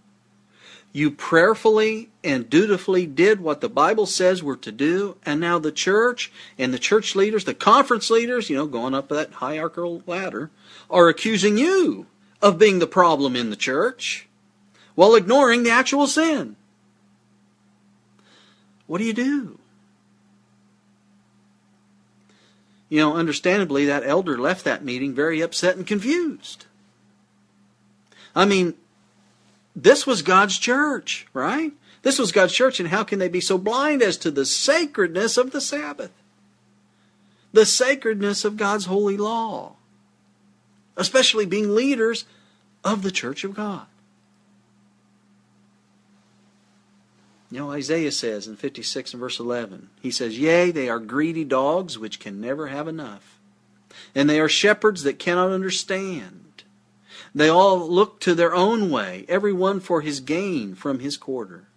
[0.91, 5.71] You prayerfully and dutifully did what the Bible says we're to do, and now the
[5.71, 10.49] church and the church leaders, the conference leaders, you know, going up that hierarchical ladder,
[10.89, 12.07] are accusing you
[12.41, 14.27] of being the problem in the church
[14.95, 16.55] while ignoring the actual sin.
[18.87, 19.59] What do you do?
[22.89, 26.65] You know, understandably, that elder left that meeting very upset and confused.
[28.35, 28.75] I mean,
[29.75, 31.73] this was God's church, right?
[32.03, 35.37] This was God's church, and how can they be so blind as to the sacredness
[35.37, 36.11] of the Sabbath?
[37.51, 39.75] The sacredness of God's holy law,
[40.97, 42.25] especially being leaders
[42.83, 43.87] of the church of God.
[47.51, 51.43] You know, Isaiah says in 56 and verse 11, he says, Yea, they are greedy
[51.43, 53.39] dogs which can never have enough,
[54.13, 56.63] and they are shepherds that cannot understand.
[57.33, 61.67] They all look to their own way, every one for his gain from his quarter.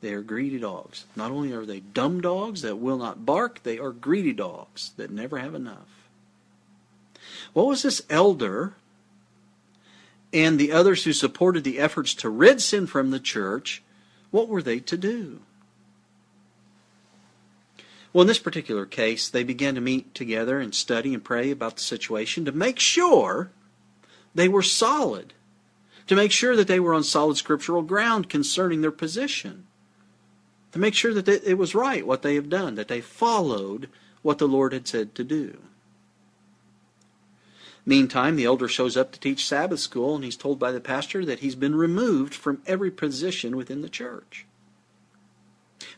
[0.00, 1.04] They are greedy dogs.
[1.14, 5.12] Not only are they dumb dogs that will not bark, they are greedy dogs that
[5.12, 6.01] never have enough.
[7.52, 8.74] What was this elder
[10.32, 13.82] and the others who supported the efforts to rid sin from the church?
[14.30, 15.40] What were they to do?
[18.12, 21.76] Well, in this particular case, they began to meet together and study and pray about
[21.76, 23.50] the situation to make sure
[24.34, 25.32] they were solid,
[26.06, 29.66] to make sure that they were on solid scriptural ground concerning their position,
[30.72, 33.88] to make sure that it was right what they have done, that they followed
[34.20, 35.58] what the Lord had said to do.
[37.84, 41.24] Meantime, the elder shows up to teach Sabbath school, and he's told by the pastor
[41.24, 44.46] that he's been removed from every position within the church.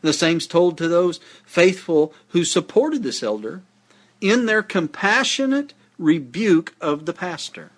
[0.01, 3.61] The same's told to those faithful who supported this elder
[4.19, 7.71] in their compassionate rebuke of the pastor.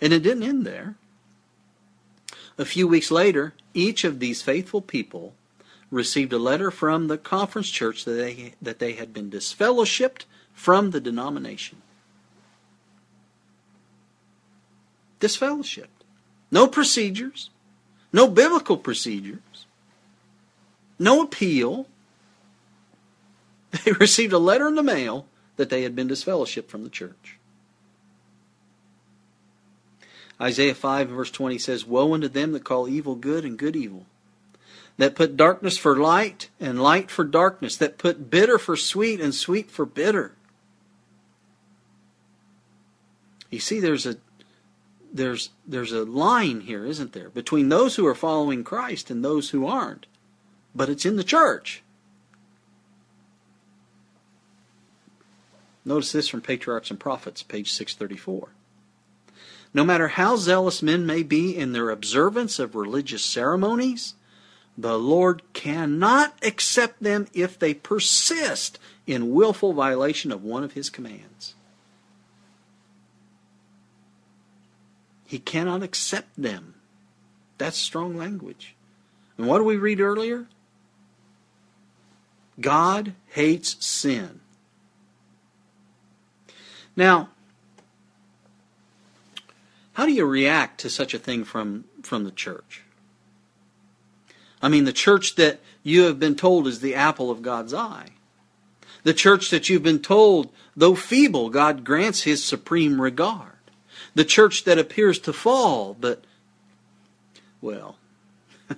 [0.00, 0.96] And it didn't end there.
[2.56, 5.34] A few weeks later, each of these faithful people
[5.90, 10.92] received a letter from the conference church that they, that they had been disfellowshipped from
[10.92, 11.82] the denomination.
[15.20, 15.88] Disfellowshipped.
[16.50, 17.50] No procedures,
[18.12, 19.66] no biblical procedures,
[20.98, 21.88] no appeal.
[23.84, 27.38] They received a letter in the mail that they had been disfellowshipped from the church.
[30.40, 34.06] Isaiah 5 verse 20 says, Woe unto them that call evil good and good evil,
[34.98, 39.34] that put darkness for light and light for darkness, that put bitter for sweet and
[39.34, 40.32] sweet for bitter.
[43.54, 44.16] You see, there's a
[45.12, 49.50] there's there's a line here, isn't there, between those who are following Christ and those
[49.50, 50.06] who aren't.
[50.74, 51.84] But it's in the church.
[55.84, 58.48] Notice this from Patriarchs and Prophets, page 634.
[59.72, 64.14] No matter how zealous men may be in their observance of religious ceremonies,
[64.76, 70.90] the Lord cannot accept them if they persist in willful violation of one of his
[70.90, 71.54] commands.
[75.26, 76.74] He cannot accept them.
[77.58, 78.74] That's strong language.
[79.38, 80.46] And what do we read earlier?
[82.60, 84.40] God hates sin.
[86.96, 87.30] Now,
[89.94, 92.82] how do you react to such a thing from, from the church?
[94.62, 98.10] I mean, the church that you have been told is the apple of God's eye.
[99.02, 103.53] The church that you've been told, though feeble, God grants his supreme regard
[104.14, 106.24] the church that appears to fall, but,
[107.60, 107.96] well,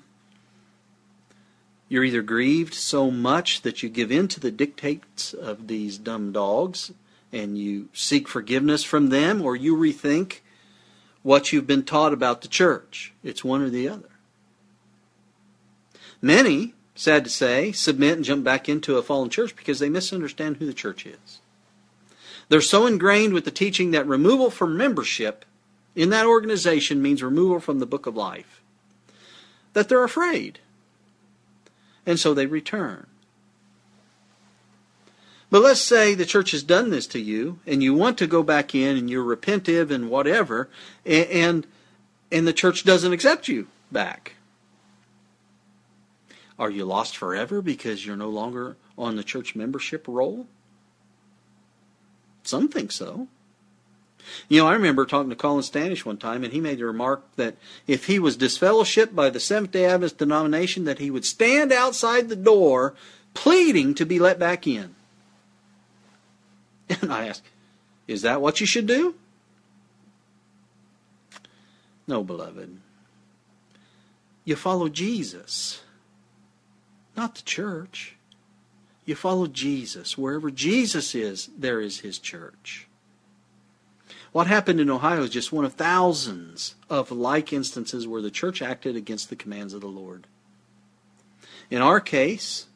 [1.88, 6.32] you're either grieved so much that you give in to the dictates of these dumb
[6.32, 6.92] dogs
[7.32, 10.40] and you seek forgiveness from them, or you rethink
[11.22, 13.12] what you've been taught about the church.
[13.22, 14.08] It's one or the other.
[16.22, 20.56] Many, sad to say, submit and jump back into a fallen church because they misunderstand
[20.56, 21.40] who the church is.
[22.48, 25.44] They're so ingrained with the teaching that removal from membership
[25.94, 28.62] in that organization means removal from the book of life
[29.72, 30.58] that they're afraid.
[32.06, 33.06] And so they return.
[35.50, 38.42] But let's say the church has done this to you and you want to go
[38.42, 40.68] back in and you're repentive and whatever
[41.04, 41.66] and
[42.32, 44.34] and the church doesn't accept you back.
[46.58, 50.46] Are you lost forever because you're no longer on the church membership roll?
[52.46, 53.26] Some think so.
[54.48, 57.22] You know, I remember talking to Colin Standish one time, and he made the remark
[57.36, 61.72] that if he was disfellowshipped by the Seventh day Adventist denomination, that he would stand
[61.72, 62.94] outside the door
[63.34, 64.94] pleading to be let back in.
[66.88, 67.42] And I asked,
[68.06, 69.16] Is that what you should do?
[72.06, 72.78] No, beloved.
[74.44, 75.82] You follow Jesus,
[77.16, 78.15] not the church.
[79.06, 80.18] You follow Jesus.
[80.18, 82.88] Wherever Jesus is, there is his church.
[84.32, 88.60] What happened in Ohio is just one of thousands of like instances where the church
[88.60, 90.26] acted against the commands of the Lord.
[91.70, 92.66] In our case,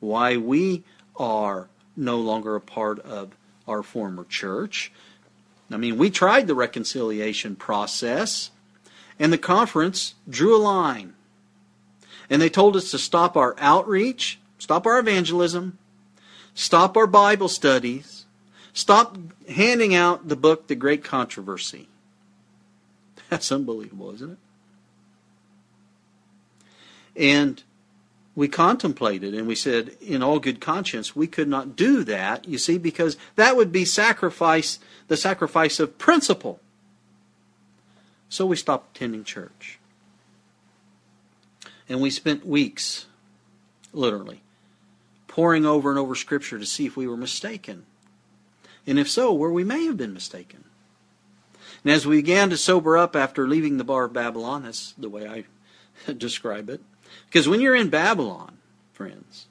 [0.00, 0.82] why we
[1.14, 3.36] are no longer a part of
[3.68, 4.90] our former church.
[5.70, 8.50] I mean, we tried the reconciliation process,
[9.18, 11.14] and the conference drew a line.
[12.28, 15.78] And they told us to stop our outreach, stop our evangelism,
[16.54, 18.26] stop our Bible studies,
[18.72, 21.88] stop handing out the book, The Great Controversy.
[23.28, 24.38] That's unbelievable, isn't it?
[27.16, 27.62] And
[28.36, 32.58] we contemplated and we said, in all good conscience, we could not do that, you
[32.58, 36.60] see, because that would be sacrifice, the sacrifice of principle.
[38.28, 39.78] So we stopped attending church.
[41.88, 43.06] And we spent weeks,
[43.92, 44.42] literally,
[45.30, 47.86] poring over and over Scripture to see if we were mistaken.
[48.84, 50.64] And if so, where we may have been mistaken.
[51.84, 55.08] And as we began to sober up after leaving the bar of Babylon, that's the
[55.08, 56.80] way I describe it,
[57.26, 58.58] because when you're in Babylon,
[58.92, 59.46] friends,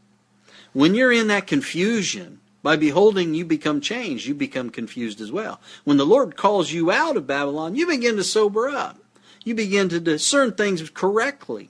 [0.74, 5.62] when you're in that confusion, by beholding you become changed, you become confused as well.
[5.86, 8.98] When the Lord calls you out of Babylon, you begin to sober up.
[9.46, 11.70] You begin to discern things correctly.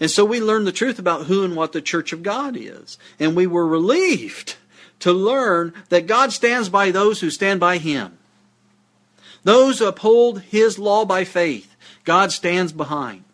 [0.00, 2.98] And so we learned the truth about who and what the church of God is.
[3.18, 4.56] And we were relieved
[5.00, 8.18] to learn that God stands by those who stand by Him.
[9.42, 11.74] Those who uphold His law by faith,
[12.04, 13.24] God stands behind.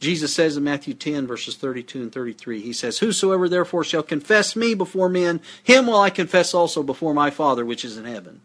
[0.00, 4.54] Jesus says in Matthew 10, verses 32 and 33, He says, Whosoever therefore shall confess
[4.54, 8.42] me before men, him will I confess also before my Father which is in heaven.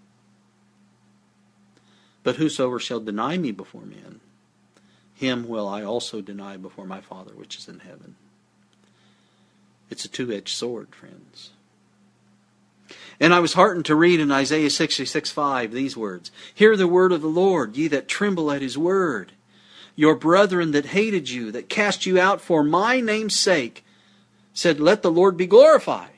[2.23, 4.21] But whosoever shall deny me before men,
[5.19, 8.15] him will I also deny before my Father which is in heaven.
[9.89, 11.49] It's a two edged sword, friends.
[13.19, 17.11] And I was heartened to read in Isaiah 66 5 these words Hear the word
[17.11, 19.33] of the Lord, ye that tremble at his word
[19.99, 23.83] your brethren that hated you, that cast you out for my name's sake,
[24.53, 26.11] said, Let the Lord be glorified.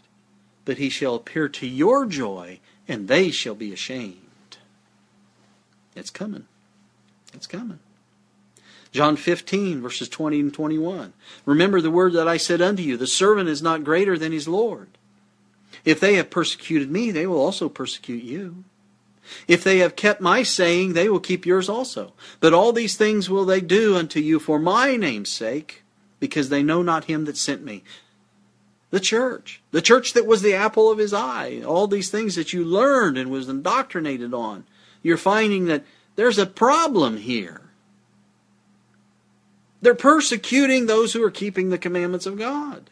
[0.66, 4.58] But he shall appear to your joy, and they shall be ashamed.
[5.96, 6.46] It's coming.
[7.34, 7.80] It's coming.
[8.92, 11.14] John 15, verses 20 and 21.
[11.46, 14.48] Remember the word that I said unto you, the servant is not greater than his
[14.48, 14.90] Lord.
[15.86, 18.64] If they have persecuted me, they will also persecute you.
[19.48, 22.14] If they have kept my saying, they will keep yours also.
[22.40, 25.84] But all these things will they do unto you for my name's sake,
[26.20, 27.84] because they know not him that sent me.
[28.90, 32.52] The church, the church that was the apple of his eye, all these things that
[32.52, 34.66] you learned and was indoctrinated on,
[35.02, 35.86] you're finding that
[36.18, 37.61] there's a problem here.
[39.82, 42.90] They're persecuting those who are keeping the commandments of God.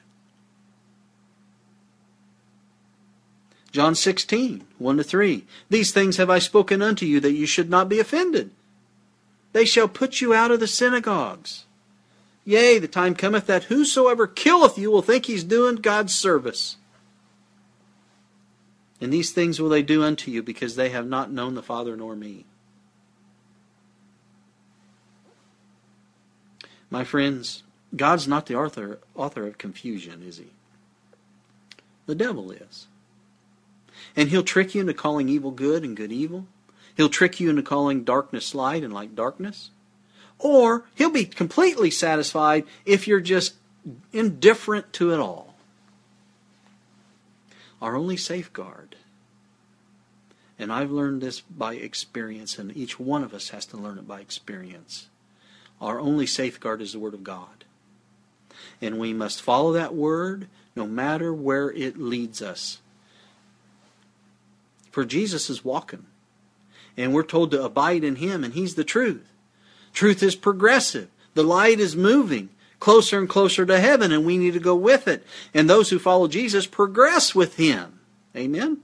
[3.72, 5.46] John 16, 1 to 3.
[5.70, 8.50] These things have I spoken unto you that you should not be offended.
[9.54, 11.66] They shall put you out of the synagogues.
[12.46, 16.78] Yea, the time cometh that whosoever killeth you will think he's doing God's service.
[19.00, 21.96] And these things will they do unto you because they have not known the Father
[21.96, 22.46] nor me.
[26.90, 27.64] My friends,
[27.96, 30.48] God's not the author, author of confusion, is he?
[32.06, 32.88] The devil is.
[34.16, 36.48] And he'll trick you into calling evil good and good evil.
[36.96, 39.70] He'll trick you into calling darkness light and light darkness.
[40.40, 43.56] Or he'll be completely satisfied if you're just
[44.12, 45.56] indifferent to it all.
[47.82, 48.98] Our only safeguard,
[50.58, 54.08] and I've learned this by experience, and each one of us has to learn it
[54.08, 55.08] by experience.
[55.82, 57.66] Our only safeguard is the Word of God.
[58.82, 62.80] And we must follow that Word no matter where it leads us.
[64.92, 66.06] For Jesus is walking.
[66.98, 69.32] And we're told to abide in Him, and He's the truth.
[69.94, 71.10] Truth is progressive.
[71.34, 72.50] The light is moving
[72.80, 75.26] closer and closer to heaven, and we need to go with it.
[75.54, 78.00] And those who follow Jesus progress with Him.
[78.36, 78.80] Amen?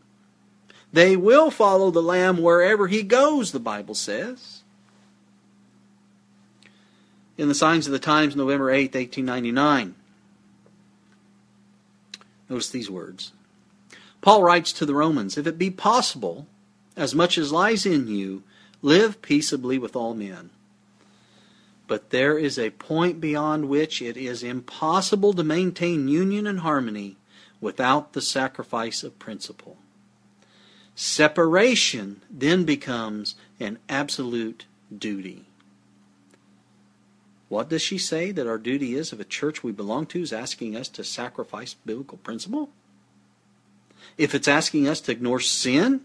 [0.92, 4.55] They will follow the Lamb wherever He goes, the Bible says.
[7.38, 9.96] In the Signs of the Times, November 8, 1899.
[12.50, 13.34] Notice these words.
[14.22, 16.48] Paul writes to the Romans, If it be possible,
[16.96, 18.44] as much as lies in you,
[18.82, 20.50] live peaceably with all men.
[21.88, 27.18] But there is a point beyond which it is impossible to maintain union and harmony
[27.62, 29.78] without the sacrifice of principle.
[30.96, 34.66] Separation then becomes an absolute
[34.96, 35.46] duty.
[37.48, 40.34] What does she say that our duty is if a church we belong to is
[40.34, 42.70] asking us to sacrifice biblical principle?
[44.18, 46.02] If it's asking us to ignore sin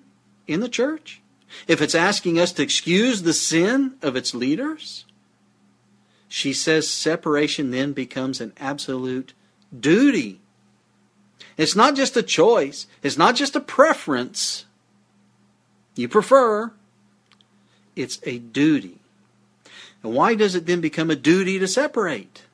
[0.47, 1.21] in the church?
[1.67, 5.05] If it's asking us to excuse the sin of its leaders?
[6.29, 9.33] She says separation then becomes an absolute
[9.79, 10.41] duty.
[11.57, 14.65] It's not just a choice, it's not just a preference.
[15.97, 16.73] You prefer,
[17.97, 19.00] it's a duty.
[20.03, 22.45] And why does it then become a duty to separate?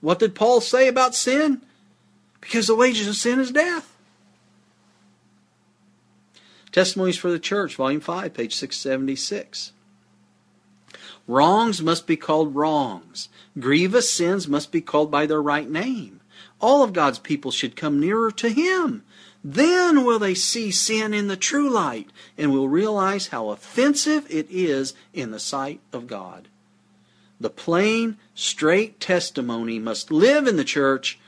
[0.00, 1.62] What did Paul say about sin?
[2.40, 3.96] Because the wages of sin is death.
[6.72, 9.72] Testimonies for the Church, Volume 5, page 676.
[11.26, 13.28] Wrongs must be called wrongs.
[13.58, 16.20] Grievous sins must be called by their right name.
[16.60, 19.02] All of God's people should come nearer to Him.
[19.42, 24.46] Then will they see sin in the true light and will realize how offensive it
[24.50, 26.48] is in the sight of God.
[27.40, 31.18] The plain, straight testimony must live in the church,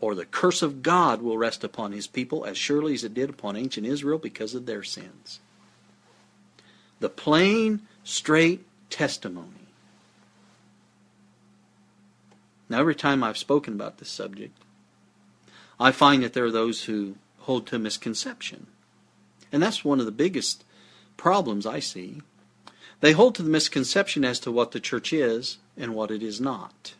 [0.00, 3.28] or the curse of God will rest upon his people as surely as it did
[3.28, 5.40] upon ancient Israel because of their sins.
[7.00, 9.48] The plain, straight testimony.
[12.68, 14.56] Now, every time I've spoken about this subject,
[15.80, 17.16] I find that there are those who
[17.48, 18.66] hold to misconception.
[19.50, 20.64] And that's one of the biggest
[21.16, 22.20] problems I see.
[23.00, 26.42] They hold to the misconception as to what the church is and what it is
[26.42, 26.92] not.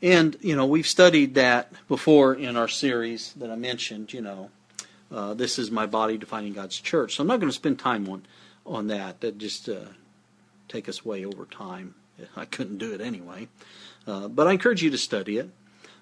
[0.00, 4.48] And, you know, we've studied that before in our series that I mentioned, you know,
[5.12, 7.16] uh, this is my body defining God's church.
[7.16, 8.24] So I'm not going to spend time on,
[8.64, 9.20] on that.
[9.20, 9.80] That just uh,
[10.66, 11.94] take us way over time.
[12.34, 13.48] I couldn't do it anyway.
[14.06, 15.50] Uh, but I encourage you to study it.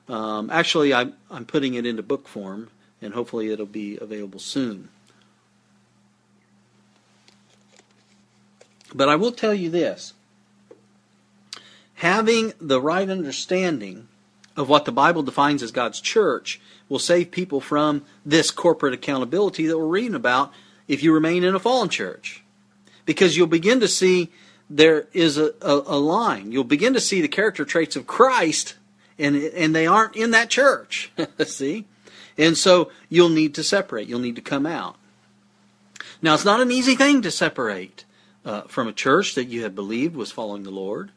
[0.08, 2.70] Um, actually, I'm, I'm putting it into book form
[3.00, 4.88] and hopefully it'll be available soon.
[8.94, 10.14] But I will tell you this
[11.94, 14.08] having the right understanding
[14.56, 19.66] of what the Bible defines as God's church will save people from this corporate accountability
[19.66, 20.52] that we're reading about
[20.88, 22.42] if you remain in a fallen church.
[23.04, 24.30] Because you'll begin to see
[24.68, 26.52] there is a, a, a line.
[26.52, 28.74] You'll begin to see the character traits of Christ,
[29.18, 31.12] and, and they aren't in that church.
[31.46, 31.86] see?
[32.38, 34.08] And so you'll need to separate.
[34.08, 34.96] You'll need to come out.
[36.22, 38.04] Now, it's not an easy thing to separate
[38.44, 41.10] uh, from a church that you have believed was following the Lord.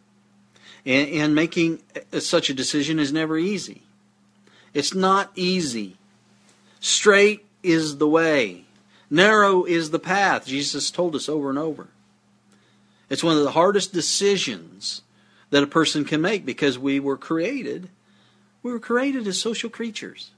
[0.86, 1.80] And, and making
[2.20, 3.84] such a decision is never easy.
[4.74, 5.98] It's not easy.
[6.80, 8.64] Straight is the way,
[9.10, 10.46] narrow is the path.
[10.46, 11.88] Jesus told us over and over.
[13.10, 15.02] It's one of the hardest decisions
[15.50, 17.90] that a person can make because we were created.
[18.62, 20.32] We were created as social creatures.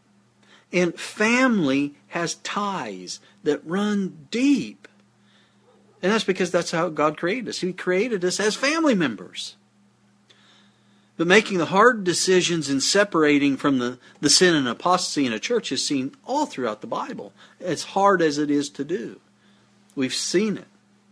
[0.74, 4.88] And family has ties that run deep.
[6.02, 7.60] And that's because that's how God created us.
[7.60, 9.56] He created us as family members.
[11.18, 15.40] But making the hard decisions and separating from the, the sin and apostasy in a
[15.40, 19.20] church is seen all throughout the Bible, as hard as it is to do.
[19.96, 20.68] We've seen it,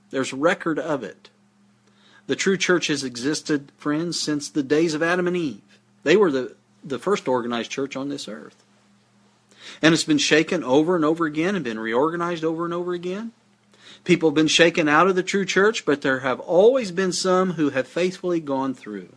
[0.10, 1.30] there's record of it.
[2.26, 5.62] The true church has existed, friends, since the days of Adam and Eve.
[6.04, 8.64] They were the, the first organized church on this earth.
[9.82, 13.32] And it's been shaken over and over again and been reorganized over and over again.
[14.04, 17.54] People have been shaken out of the true church, but there have always been some
[17.54, 19.10] who have faithfully gone through.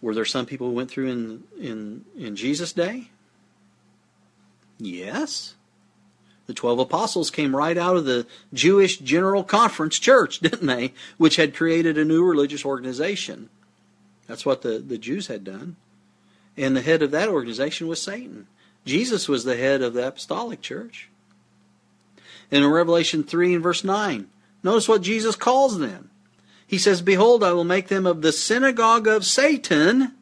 [0.00, 3.10] Were there some people who went through in, in, in Jesus' day?
[4.78, 5.54] Yes.
[6.46, 10.92] The twelve apostles came right out of the Jewish General Conference Church, didn't they?
[11.18, 13.48] Which had created a new religious organization.
[14.26, 15.76] That's what the, the Jews had done.
[16.56, 18.46] And the head of that organization was Satan.
[18.84, 21.08] Jesus was the head of the apostolic church.
[22.50, 24.26] And in Revelation 3 and verse 9,
[24.62, 26.10] notice what Jesus calls them.
[26.66, 30.12] He says, Behold, I will make them of the synagogue of Satan,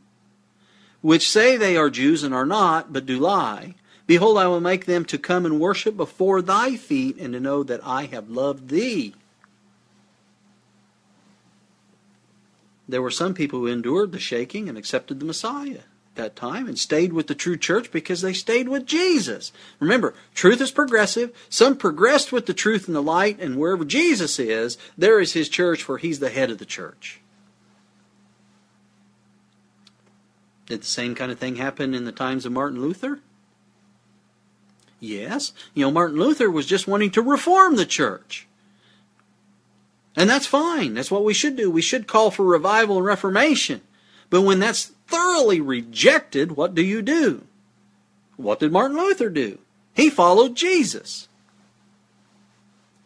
[1.01, 3.75] which say they are Jews and are not, but do lie.
[4.07, 7.63] Behold, I will make them to come and worship before thy feet, and to know
[7.63, 9.15] that I have loved thee.
[12.89, 15.83] There were some people who endured the shaking and accepted the Messiah
[16.21, 19.53] that time and stayed with the true church because they stayed with Jesus.
[19.79, 21.35] Remember, truth is progressive.
[21.49, 25.49] Some progressed with the truth and the light, and wherever Jesus is, there is his
[25.49, 27.21] church, for he's the head of the church.
[30.67, 33.21] Did the same kind of thing happen in the times of Martin Luther?
[35.01, 35.53] Yes.
[35.75, 38.47] You know, Martin Luther was just wanting to reform the church.
[40.15, 40.95] And that's fine.
[40.95, 41.71] That's what we should do.
[41.71, 43.81] We should call for revival and reformation.
[44.29, 47.47] But when that's thoroughly rejected, what do you do?
[48.37, 49.59] What did Martin Luther do?
[49.95, 51.29] He followed Jesus.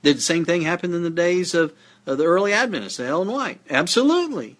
[0.03, 1.73] Did the same thing happen in the days of,
[2.07, 3.61] of the early Adventists, Ellen White?
[3.71, 4.57] Absolutely.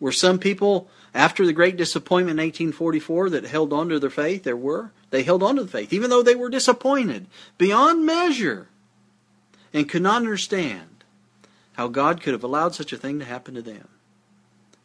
[0.00, 4.42] Were some people after the great disappointment in 1844 that held on to their faith?
[4.42, 4.90] There were.
[5.10, 7.26] They held on to the faith, even though they were disappointed
[7.56, 8.68] beyond measure
[9.72, 11.04] and could not understand
[11.74, 13.88] how God could have allowed such a thing to happen to them.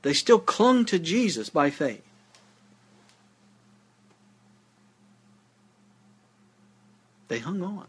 [0.01, 2.03] They still clung to Jesus by faith.
[7.27, 7.85] They hung on.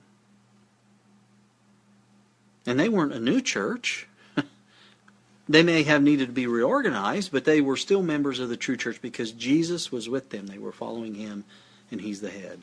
[2.67, 4.07] And they weren't a new church.
[5.49, 8.77] they may have needed to be reorganized, but they were still members of the true
[8.77, 10.47] church because Jesus was with them.
[10.47, 11.45] They were following him,
[11.91, 12.61] and he's the head.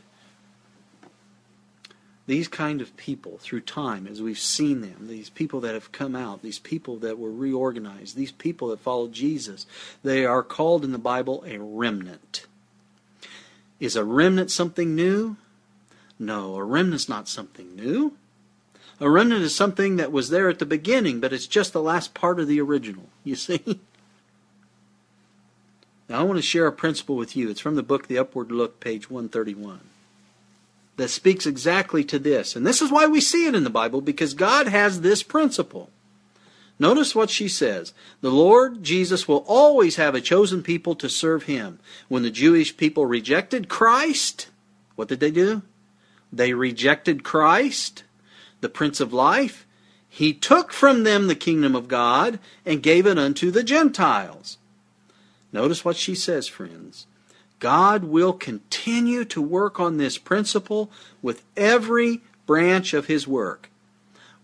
[2.28, 6.14] These kind of people, through time, as we've seen them, these people that have come
[6.14, 9.66] out, these people that were reorganized, these people that followed Jesus,
[10.04, 12.46] they are called in the Bible a remnant.
[13.80, 15.38] Is a remnant something new?
[16.20, 18.14] No, a remnant's not something new.
[19.00, 22.14] A remnant is something that was there at the beginning, but it's just the last
[22.14, 23.10] part of the original.
[23.24, 23.82] You see?
[26.08, 27.50] Now, I want to share a principle with you.
[27.50, 29.82] It's from the book The Upward Look, page 131,
[30.98, 32.56] that speaks exactly to this.
[32.56, 35.90] And this is why we see it in the Bible, because God has this principle.
[36.80, 37.94] Notice what she says.
[38.22, 41.80] The Lord Jesus will always have a chosen people to serve him.
[42.08, 44.48] When the Jewish people rejected Christ,
[44.96, 45.64] what did they do?
[46.32, 48.04] They rejected Christ,
[48.62, 49.66] the Prince of Life.
[50.10, 54.58] He took from them the kingdom of God and gave it unto the Gentiles.
[55.52, 57.08] Notice what she says, friends.
[57.60, 60.92] God will continue to work on this principle
[61.22, 63.70] with every branch of his work.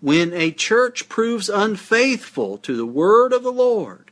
[0.01, 4.11] When a church proves unfaithful to the word of the Lord,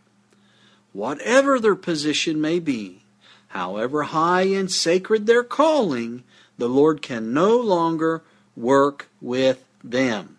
[0.94, 3.04] whatever their position may be,
[3.50, 6.24] however high and sacred their calling,
[6.58, 8.24] the Lord can no longer
[8.56, 10.38] work with them.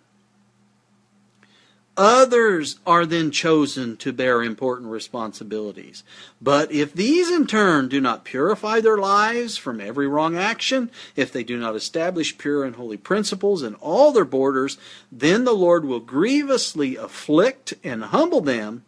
[1.97, 6.03] Others are then chosen to bear important responsibilities.
[6.41, 11.31] But if these in turn do not purify their lives from every wrong action, if
[11.31, 14.79] they do not establish pure and holy principles in all their borders,
[15.11, 18.85] then the Lord will grievously afflict and humble them,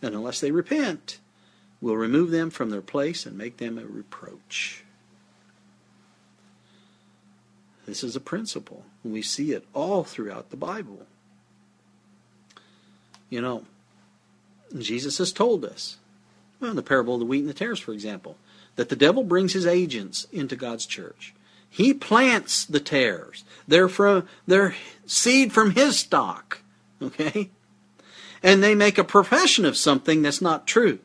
[0.00, 1.18] and unless they repent,
[1.82, 4.82] will remove them from their place and make them a reproach.
[7.84, 8.84] This is a principle.
[9.04, 11.06] And we see it all throughout the Bible.
[13.30, 13.64] You know,
[14.78, 15.96] Jesus has told us,
[16.60, 18.36] well, in the parable of the wheat and the tares, for example,
[18.76, 21.32] that the devil brings his agents into God's church.
[21.68, 23.44] He plants the tares.
[23.66, 24.74] They're from they're
[25.06, 26.60] seed from his stock.
[27.02, 27.48] Okay?
[28.42, 30.98] And they make a profession of something that's not true.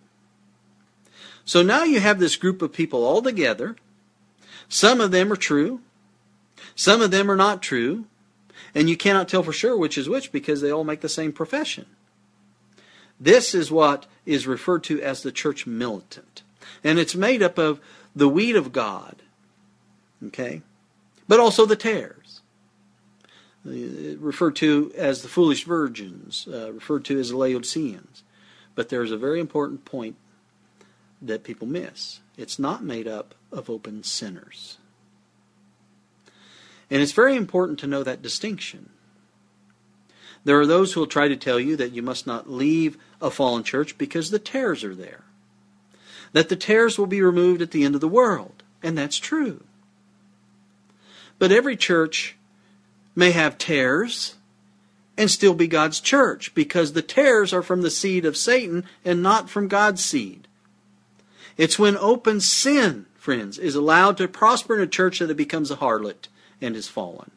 [1.45, 3.77] So now you have this group of people all together.
[4.67, 5.79] Some of them are true,
[6.75, 8.05] some of them are not true,
[8.73, 11.31] and you cannot tell for sure which is which because they all make the same
[11.31, 11.85] profession.
[13.19, 16.43] This is what is referred to as the church militant.
[16.83, 17.79] And it's made up of
[18.15, 19.21] the wheat of God,
[20.27, 20.61] okay,
[21.27, 22.41] but also the tares.
[23.65, 28.23] Uh, referred to as the foolish virgins, uh, referred to as the Laodiceans.
[28.75, 30.17] But there's a very important point
[31.21, 32.19] that people miss.
[32.37, 34.77] It's not made up of open sinners.
[36.91, 38.89] And it's very important to know that distinction.
[40.43, 43.31] There are those who will try to tell you that you must not leave a
[43.31, 45.23] fallen church because the tares are there.
[46.33, 48.63] That the tares will be removed at the end of the world.
[48.83, 49.63] And that's true.
[51.39, 52.35] But every church
[53.15, 54.35] may have tares
[55.17, 59.23] and still be God's church because the tares are from the seed of Satan and
[59.23, 60.47] not from God's seed.
[61.57, 65.71] It's when open sin, friends, is allowed to prosper in a church that it becomes
[65.71, 66.27] a harlot
[66.61, 67.31] and is fallen.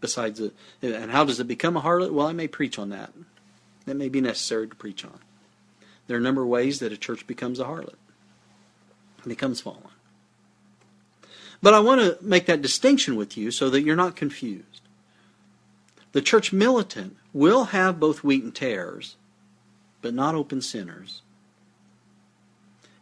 [0.00, 0.52] Besides, the,
[0.82, 2.12] and how does it become a harlot?
[2.12, 3.12] Well, I may preach on that.
[3.86, 5.20] That may be necessary to preach on.
[6.06, 7.96] There are a number of ways that a church becomes a harlot,
[9.26, 9.82] becomes fallen.
[11.62, 14.82] But I want to make that distinction with you so that you're not confused.
[16.12, 19.16] The church militant will have both wheat and tares,
[20.02, 21.22] but not open sinners.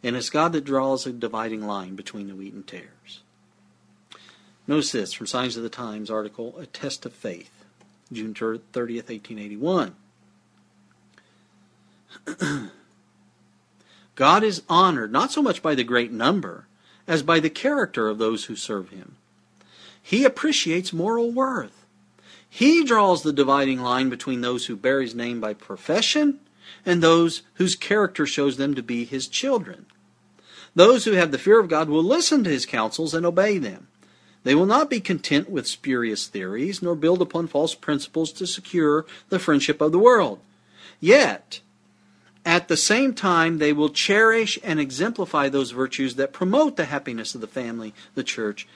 [0.03, 3.21] And it's God that draws a dividing line between the wheat and tares.
[4.67, 7.65] Notice this from Signs of the Times article, A Test of Faith,
[8.11, 9.95] June 30th, 1881.
[14.15, 16.67] God is honored not so much by the great number
[17.07, 19.17] as by the character of those who serve him.
[20.01, 21.85] He appreciates moral worth.
[22.49, 26.39] He draws the dividing line between those who bear his name by profession
[26.85, 29.85] and those whose character shows them to be his children.
[30.73, 33.87] Those who have the fear of God will listen to his counsels and obey them.
[34.43, 39.05] They will not be content with spurious theories, nor build upon false principles to secure
[39.29, 40.39] the friendship of the world.
[40.99, 41.61] Yet,
[42.45, 47.33] at the same time, they will cherish and exemplify those virtues that promote the happiness
[47.33, 48.67] of the family, the church,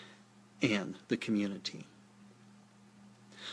[0.61, 1.85] and the community.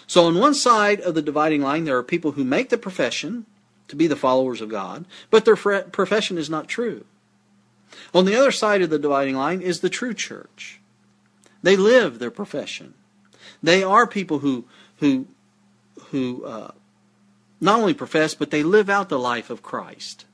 [0.06, 3.44] So, on one side of the dividing line, there are people who make the profession
[3.88, 7.04] to be the followers of God, but their profession is not true.
[8.14, 10.80] On the other side of the dividing line is the true church.
[11.62, 12.94] They live their profession.
[13.62, 14.64] They are people who
[14.98, 15.26] who
[16.10, 16.70] who uh,
[17.60, 20.24] not only profess, but they live out the life of Christ.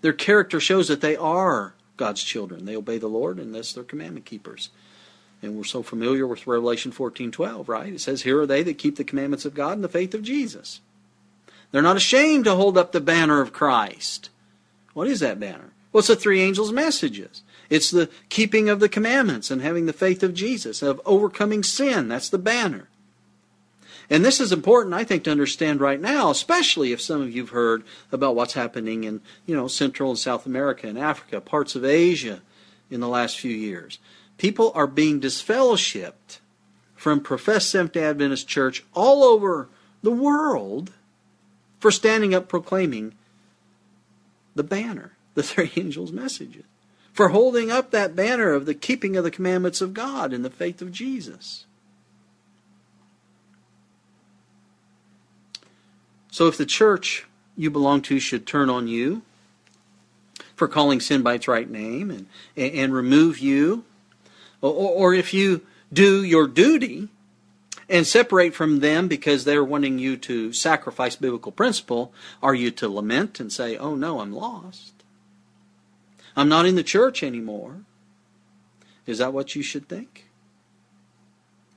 [0.00, 2.64] Their character shows that they are God's children.
[2.64, 4.70] They obey the Lord, and thus they're commandment keepers.
[5.42, 7.92] And we're so familiar with Revelation 14:12, right?
[7.92, 10.22] It says, "Here are they that keep the commandments of God and the faith of
[10.22, 10.80] Jesus."
[11.70, 14.30] They're not ashamed to hold up the banner of Christ.
[14.92, 15.72] What is that banner?
[15.92, 17.42] Well, it's the three angels' messages.
[17.68, 22.08] It's the keeping of the commandments and having the faith of Jesus, of overcoming sin.
[22.08, 22.88] That's the banner.
[24.10, 27.50] And this is important, I think, to understand right now, especially if some of you've
[27.50, 31.84] heard about what's happening in, you know, Central and South America and Africa, parts of
[31.84, 32.42] Asia
[32.90, 33.98] in the last few years.
[34.36, 36.38] People are being disfellowshipped
[36.94, 39.68] from professed Seventh day Adventist church all over
[40.02, 40.92] the world
[41.80, 43.14] for standing up proclaiming
[44.54, 46.64] the banner, the three angels' messages,
[47.12, 50.50] for holding up that banner of the keeping of the commandments of God and the
[50.50, 51.66] faith of Jesus.
[56.34, 59.22] So if the church you belong to should turn on you
[60.56, 62.26] for calling sin by its right name and,
[62.56, 63.84] and remove you,
[64.60, 67.08] or, or if you do your duty
[67.88, 72.12] and separate from them because they're wanting you to sacrifice biblical principle,
[72.42, 75.04] are you to lament and say, oh no, I'm lost?
[76.34, 77.84] I'm not in the church anymore.
[79.06, 80.26] Is that what you should think?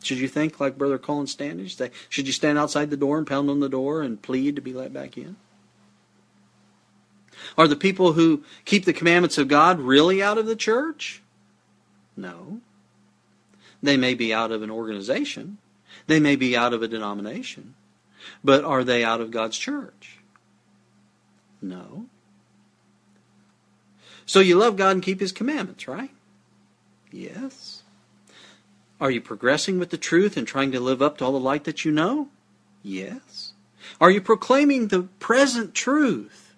[0.04, 1.78] Should you think like Brother Colin Standish?
[2.10, 4.74] Should you stand outside the door and pound on the door and plead to be
[4.74, 5.36] let back in?
[7.58, 11.22] Are the people who keep the commandments of God really out of the church?
[12.16, 12.62] No.
[13.82, 15.58] They may be out of an organization.
[16.08, 17.76] They may be out of a denomination.
[18.44, 20.18] But are they out of God's church?
[21.62, 22.06] No.
[24.26, 26.12] So you love God and keep His commandments, right?
[27.12, 27.77] Yes.
[29.00, 31.66] Are you progressing with the truth and trying to live up to all the light
[31.66, 32.30] that you know?
[32.82, 33.54] Yes.
[34.02, 36.56] Are you proclaiming the present truth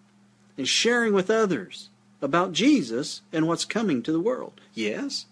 [0.57, 1.89] and sharing with others
[2.21, 4.61] about Jesus and what's coming to the world?
[4.73, 5.25] Yes.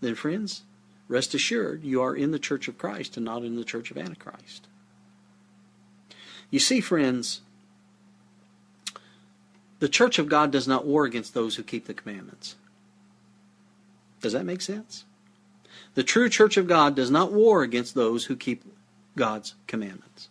[0.00, 0.62] Then, friends,
[1.08, 3.98] rest assured you are in the church of Christ and not in the church of
[3.98, 4.66] Antichrist.
[6.50, 7.42] You see, friends,
[9.78, 12.56] the church of God does not war against those who keep the commandments.
[14.20, 15.04] Does that make sense?
[15.94, 18.62] The true church of God does not war against those who keep
[19.16, 20.28] God's commandments.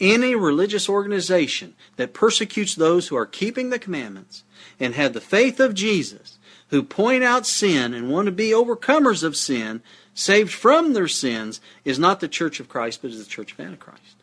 [0.00, 4.44] Any religious organization that persecutes those who are keeping the commandments
[4.78, 6.38] and have the faith of Jesus,
[6.68, 9.82] who point out sin and want to be overcomers of sin,
[10.14, 13.60] saved from their sins, is not the church of Christ, but is the church of
[13.60, 14.16] Antichrist.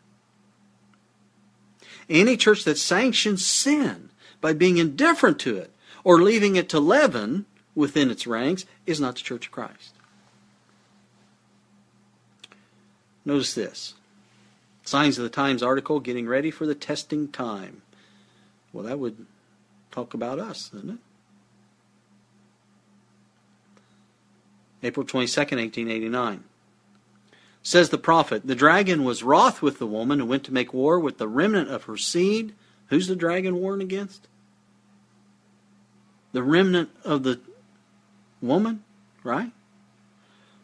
[2.08, 4.10] Any church that sanctions sin
[4.40, 5.72] by being indifferent to it
[6.04, 9.95] or leaving it to leaven within its ranks is not the church of Christ.
[13.26, 13.94] Notice this.
[14.84, 17.82] Signs of the Times article getting ready for the testing time.
[18.72, 19.26] Well, that would
[19.90, 20.98] talk about us, doesn't it?
[24.82, 26.44] April 22nd, 1889.
[27.62, 31.00] Says the prophet, The dragon was wroth with the woman and went to make war
[31.00, 32.54] with the remnant of her seed.
[32.90, 34.28] Who's the dragon warring against?
[36.32, 37.40] The remnant of the
[38.40, 38.84] woman,
[39.24, 39.50] right?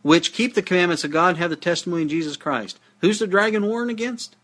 [0.03, 2.79] Which keep the commandments of God and have the testimony of Jesus Christ.
[3.01, 4.37] Who's the dragon warring against?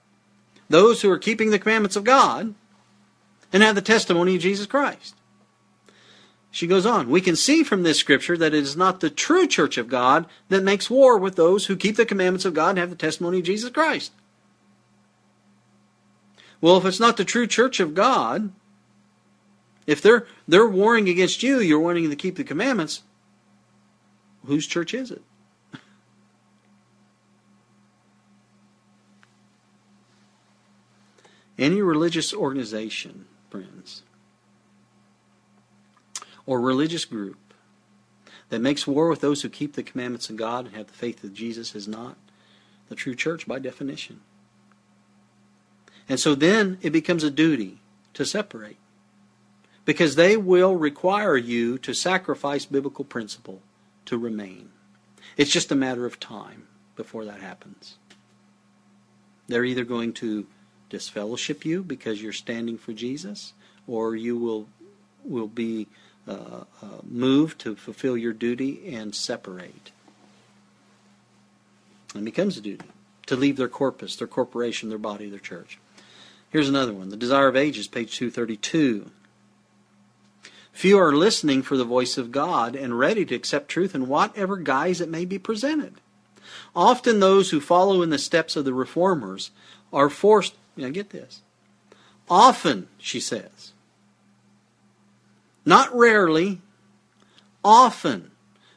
[0.68, 2.54] Those who are keeping the commandments of God
[3.52, 5.14] and have the testimony of Jesus Christ.
[6.50, 9.46] She goes on, we can see from this scripture that it is not the true
[9.46, 12.78] church of God that makes war with those who keep the commandments of God and
[12.78, 14.12] have the testimony of Jesus Christ.
[16.60, 18.50] Well, if it's not the true church of God,
[19.86, 23.02] if they're they're warring against you, you're wanting to keep the commandments,
[24.44, 25.22] whose church is it?
[31.58, 34.02] Any religious organization, friends,
[36.46, 37.38] or religious group
[38.48, 41.22] that makes war with those who keep the commandments of God and have the faith
[41.24, 42.16] of Jesus is not
[42.88, 44.20] the true church by definition.
[46.08, 47.80] And so then it becomes a duty
[48.14, 48.78] to separate.
[49.84, 53.62] Because they will require you to sacrifice biblical principle
[54.06, 54.70] to remain.
[55.36, 57.96] It's just a matter of time before that happens.
[59.46, 60.46] They're either going to
[60.88, 63.52] disfellowship you because you're standing for Jesus,
[63.86, 64.66] or you will
[65.24, 65.86] will be
[66.26, 69.90] uh, uh, moved to fulfill your duty and separate.
[72.14, 72.86] And it becomes a duty
[73.26, 75.78] to leave their corpus, their corporation, their body, their church.
[76.50, 79.10] Here's another one The Desire of Ages, page 232.
[80.72, 84.56] Few are listening for the voice of God and ready to accept truth in whatever
[84.56, 85.94] guise it may be presented.
[86.74, 89.50] Often those who follow in the steps of the reformers
[89.92, 91.42] are forced, now get this,
[92.28, 93.72] often, she says,
[95.64, 96.60] not rarely,
[97.64, 98.30] often,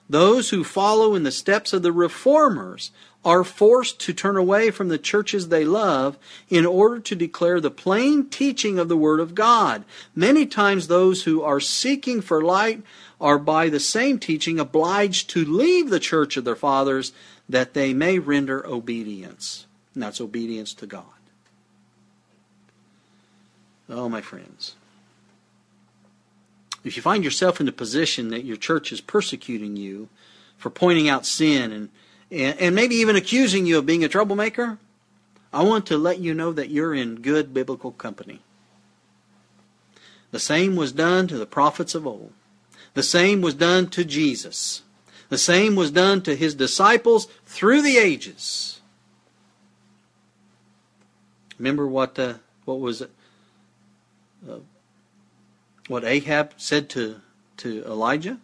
[0.09, 2.91] those who follow in the steps of the reformers
[3.23, 6.17] are forced to turn away from the churches they love
[6.49, 9.85] in order to declare the plain teaching of the Word of God.
[10.15, 12.81] Many times, those who are seeking for light
[13.21, 17.13] are by the same teaching obliged to leave the church of their fathers
[17.47, 19.67] that they may render obedience.
[19.93, 21.05] And that's obedience to God.
[23.91, 24.75] Oh, my friends.
[26.83, 30.07] If you find yourself in the position that your church is persecuting you
[30.57, 31.89] for pointing out sin and,
[32.31, 34.79] and, and maybe even accusing you of being a troublemaker,
[35.53, 38.39] I want to let you know that you're in good biblical company.
[40.31, 42.31] The same was done to the prophets of old.
[42.93, 44.81] The same was done to Jesus.
[45.29, 48.79] The same was done to his disciples through the ages.
[51.57, 52.35] Remember what uh,
[52.65, 53.11] what was it?
[54.49, 54.59] Uh,
[55.87, 57.21] what Ahab said to
[57.57, 58.39] to Elijah?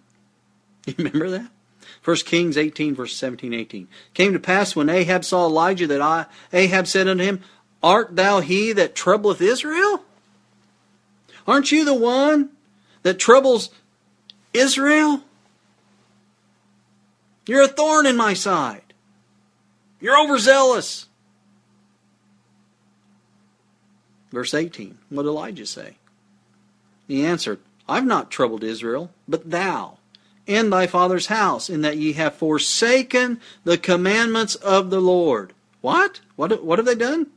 [0.86, 1.50] You remember that?
[2.04, 3.88] 1 Kings 18, verse 17, 18.
[4.14, 7.42] Came to pass when Ahab saw Elijah that I, Ahab said unto him,
[7.82, 10.04] Art thou he that troubleth Israel?
[11.48, 12.50] Aren't you the one
[13.04, 13.70] that troubles
[14.54, 15.24] Israel?
[17.46, 18.94] You're a thorn in my side.
[20.02, 21.08] You're overzealous.
[24.32, 24.98] Verse 18.
[25.10, 25.98] What did Elijah say?
[27.08, 29.98] He answered, I've not troubled Israel, but thou,
[30.48, 35.54] and thy father's house, in that ye have forsaken the commandments of the Lord.
[35.82, 36.20] What?
[36.36, 37.28] What, what have they done?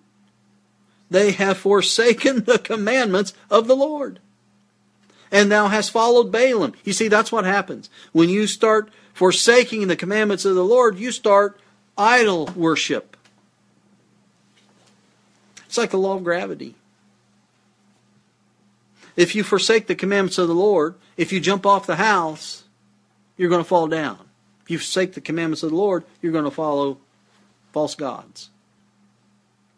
[1.11, 4.18] They have forsaken the commandments of the Lord.
[5.32, 6.74] And thou hast followed Baalim.
[6.84, 7.88] You see, that's what happens.
[8.12, 11.61] When you start forsaking the commandments of the Lord, you start
[11.97, 13.16] idol worship.
[15.66, 16.74] It's like the law of gravity.
[19.21, 22.64] If you forsake the commandments of the Lord, if you jump off the house,
[23.37, 24.18] you're going to fall down.
[24.62, 26.97] If you forsake the commandments of the Lord, you're going to follow
[27.71, 28.49] false gods.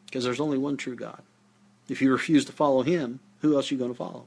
[0.06, 1.22] Because there's only one true God.
[1.88, 4.26] If you refuse to follow Him, who else are you going to follow?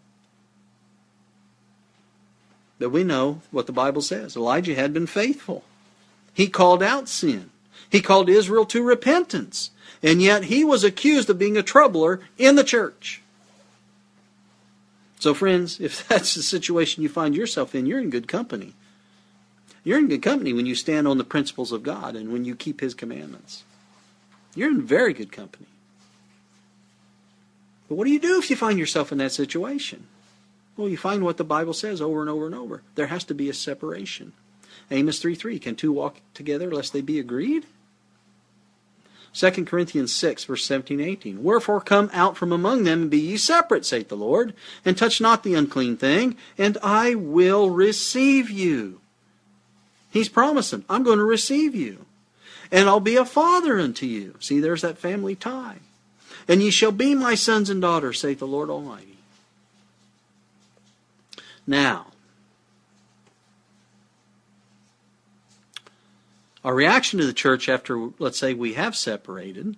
[2.78, 4.36] But we know what the Bible says.
[4.36, 5.64] Elijah had been faithful.
[6.34, 7.52] He called out sin.
[7.90, 9.72] He called Israel to repentance.
[10.04, 13.22] And yet he was accused of being a troubler in the church.
[15.20, 18.74] So, friends, if that's the situation you find yourself in, you're in good company.
[19.84, 22.56] You're in good company when you stand on the principles of God and when you
[22.56, 23.64] keep His commandments.
[24.56, 25.68] You're in very good company.
[27.88, 30.08] But what do you do if you find yourself in that situation?
[30.76, 32.82] Well, you find what the Bible says over and over and over.
[32.96, 34.34] There has to be a separation.
[34.92, 35.60] Amos 3 3.
[35.60, 37.66] Can two walk together lest they be agreed?
[39.36, 41.44] 2 Corinthians 6, verse 17 18.
[41.44, 44.54] Wherefore come out from among them and be ye separate, saith the Lord,
[44.86, 49.02] and touch not the unclean thing, and I will receive you.
[50.10, 52.06] He's promising, I'm going to receive you.
[52.72, 54.36] And I'll be a father unto you.
[54.40, 55.80] See, there's that family tie.
[56.48, 59.18] And ye shall be my sons and daughters, saith the Lord Almighty.
[61.68, 62.08] Now,
[66.66, 69.78] our reaction to the church after, let's say, we have separated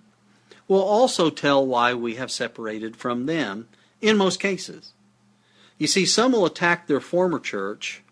[0.66, 3.68] will also tell why we have separated from them
[4.00, 4.92] in most cases.
[5.76, 8.02] You see, some will attack their former church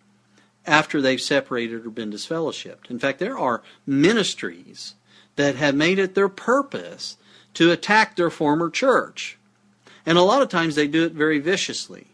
[0.66, 2.90] after they've separated or been disfellowshipped.
[2.90, 4.94] In fact, there are ministries
[5.36, 7.16] that have made it their purpose
[7.54, 9.38] to attack their former church.
[10.04, 12.08] And a lot of times they do it very viciously.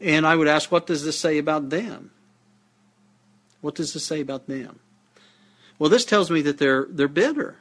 [0.00, 2.10] And I would ask, what does this say about them?
[3.60, 4.80] What does this say about them?
[5.78, 7.56] Well, this tells me that they're they're bitter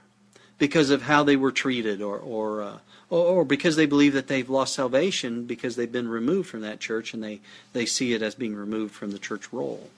[0.57, 2.77] because of how they were treated, or or, uh,
[3.09, 6.79] or or because they believe that they've lost salvation because they've been removed from that
[6.79, 7.41] church and they
[7.73, 9.89] they see it as being removed from the church roll,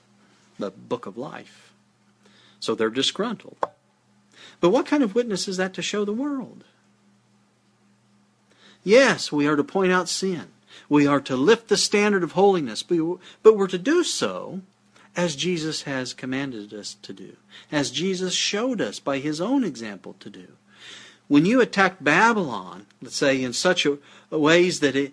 [0.57, 1.72] the book of life.
[2.59, 3.57] So they're disgruntled.
[4.59, 6.65] But what kind of witness is that to show the world?
[8.84, 10.47] Yes, we are to point out sin.
[10.89, 14.61] We are to lift the standard of holiness, but we're to do so
[15.20, 17.36] as Jesus has commanded us to do,
[17.74, 20.47] as Jesus showed us by his own example to do.
[21.28, 23.97] When you attack Babylon, let's say in such a,
[24.32, 25.11] ways that it,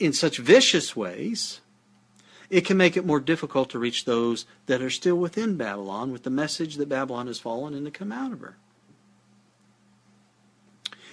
[0.00, 1.60] in such vicious ways,
[2.50, 6.24] it can make it more difficult to reach those that are still within Babylon with
[6.24, 8.56] the message that Babylon has fallen and to come out of her.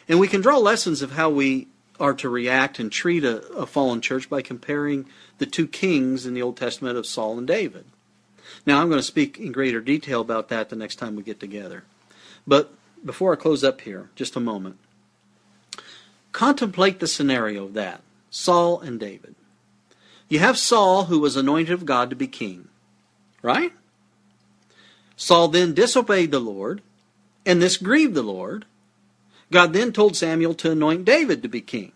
[0.08, 1.68] And we can draw lessons of how we
[2.00, 5.06] are to react and treat a, a, fallen church by comparing
[5.38, 7.86] the two kings in the Old Testament of Saul and David.
[8.66, 11.40] Now, I'm going to speak in greater detail about that the next time we get
[11.40, 11.84] together.
[12.46, 12.74] But
[13.04, 14.78] before I close up here, just a moment.
[16.32, 19.36] Contemplate the scenario of that Saul and David.
[20.28, 22.68] You have Saul, who was anointed of God to be king,
[23.42, 23.74] right?
[25.16, 26.82] Saul then disobeyed the Lord,
[27.46, 28.66] and this grieved the Lord.
[29.52, 31.92] God then told Samuel to anoint David to be king.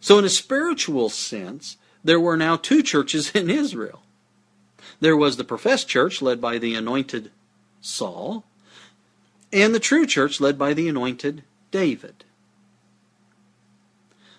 [0.00, 4.02] So, in a spiritual sense, there were now two churches in Israel.
[5.00, 7.30] There was the professed church led by the anointed
[7.80, 8.44] Saul,
[9.52, 12.24] and the true church led by the anointed David.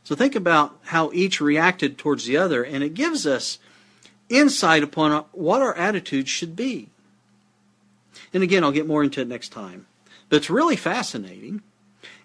[0.03, 3.59] So think about how each reacted towards the other, and it gives us
[4.29, 6.89] insight upon what our attitude should be.
[8.33, 9.87] And again, I'll get more into it next time.
[10.29, 11.61] But it's really fascinating,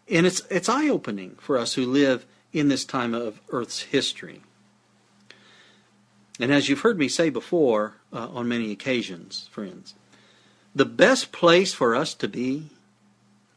[0.08, 4.42] and it's, it's eye opening for us who live in this time of Earth's history.
[6.38, 9.94] And as you've heard me say before uh, on many occasions, friends,
[10.74, 12.70] the best place for us to be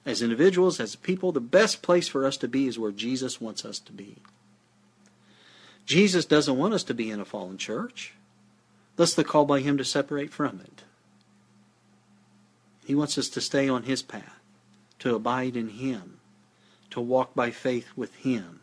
[0.06, 3.66] as individuals, as people, the best place for us to be is where Jesus wants
[3.66, 4.18] us to be.
[5.86, 8.14] Jesus doesn't want us to be in a fallen church.
[8.96, 10.84] Thus the call by him to separate from it.
[12.86, 14.40] He wants us to stay on his path,
[15.00, 16.20] to abide in him,
[16.92, 18.62] to walk by faith with him.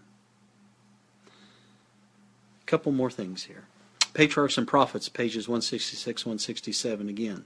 [1.26, 3.64] A couple more things here.
[4.16, 7.44] Patriarchs and Prophets, pages 166, 167 again.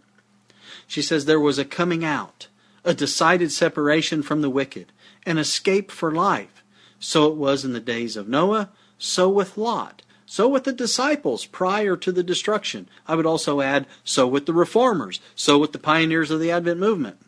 [0.87, 2.47] She says, There was a coming out
[2.85, 4.93] a decided separation from the wicked,
[5.27, 6.63] an escape for life.
[7.01, 11.45] So it was in the days of Noah, so with Lot, so with the disciples
[11.45, 12.89] prior to the destruction.
[13.07, 16.79] I would also add, so with the reformers, so with the pioneers of the Advent
[16.79, 17.19] movement.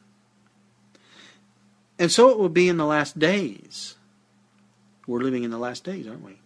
[1.99, 3.97] And so it will be in the last days.
[5.07, 6.42] We're living in the last days, aren't we?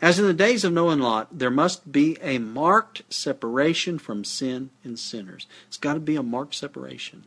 [0.00, 4.24] As in the days of Noah and Lot, there must be a marked separation from
[4.24, 5.46] sin and sinners.
[5.68, 7.24] It's got to be a marked separation.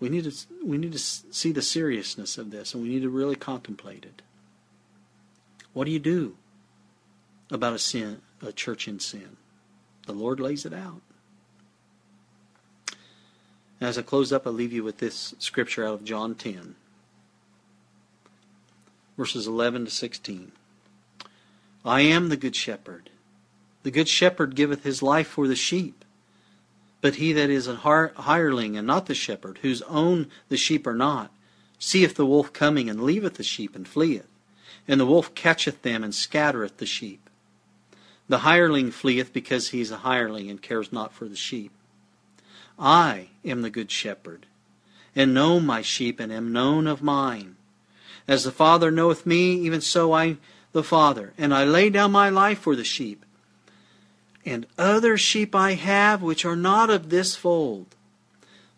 [0.00, 0.32] We need to
[0.64, 4.22] we need to see the seriousness of this, and we need to really contemplate it.
[5.72, 6.36] What do you do
[7.50, 9.36] about a sin, a church in sin?
[10.06, 11.02] The Lord lays it out.
[13.80, 16.74] As I close up, I'll leave you with this scripture out of John 10,
[19.16, 20.52] verses 11 to 16.
[21.84, 23.10] I am the good shepherd.
[23.82, 26.04] The good shepherd giveth his life for the sheep.
[27.00, 30.94] But he that is an hireling and not the shepherd, whose own the sheep are
[30.94, 31.32] not,
[31.78, 34.28] seeth the wolf coming, and leaveth the sheep, and fleeth.
[34.86, 37.28] And the wolf catcheth them, and scattereth the sheep.
[38.28, 41.72] The hireling fleeth because he is a hireling, and cares not for the sheep.
[42.78, 44.46] I am the good shepherd,
[45.16, 47.56] and know my sheep, and am known of mine.
[48.28, 50.36] As the Father knoweth me, even so I
[50.72, 53.24] the Father, and I lay down my life for the sheep.
[54.44, 57.94] And other sheep I have which are not of this fold.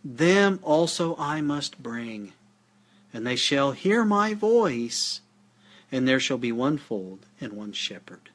[0.05, 2.33] Them also I must bring.
[3.13, 5.21] And they shall hear my voice,
[5.91, 8.31] and there shall be one fold and one shepherd.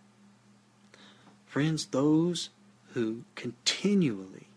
[1.45, 2.49] Friends, those
[2.93, 4.47] who continually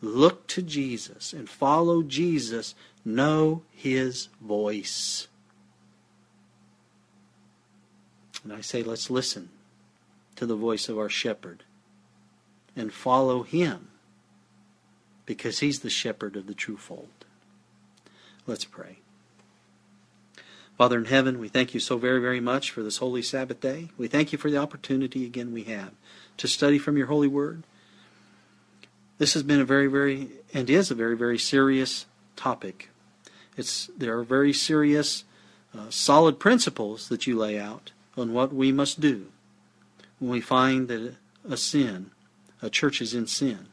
[0.00, 5.28] look to Jesus and follow Jesus know his voice.
[8.46, 9.48] And I say, let's listen
[10.36, 11.64] to the voice of our shepherd
[12.76, 13.88] and follow him
[15.24, 17.08] because he's the shepherd of the true fold.
[18.46, 18.98] Let's pray.
[20.78, 23.88] Father in heaven, we thank you so very, very much for this holy Sabbath day.
[23.98, 25.90] We thank you for the opportunity again we have
[26.36, 27.64] to study from your holy word.
[29.18, 32.90] This has been a very, very, and is a very, very serious topic.
[33.56, 35.24] It's, there are very serious,
[35.76, 39.26] uh, solid principles that you lay out on what we must do
[40.18, 41.14] when we find that
[41.48, 42.10] a sin
[42.62, 43.66] a church is in sin.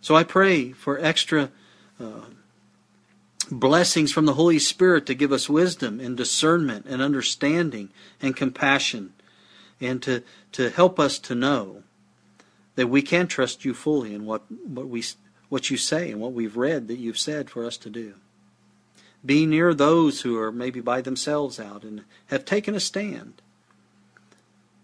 [0.00, 1.50] So I pray for extra
[1.98, 2.26] uh,
[3.50, 9.12] blessings from the Holy Spirit to give us wisdom and discernment and understanding and compassion
[9.80, 10.22] and to,
[10.52, 11.82] to help us to know
[12.76, 15.02] that we can trust you fully in what, what, we,
[15.48, 18.14] what you say and what we've read that you've said for us to do.
[19.24, 23.40] Be near those who are maybe by themselves out and have taken a stand.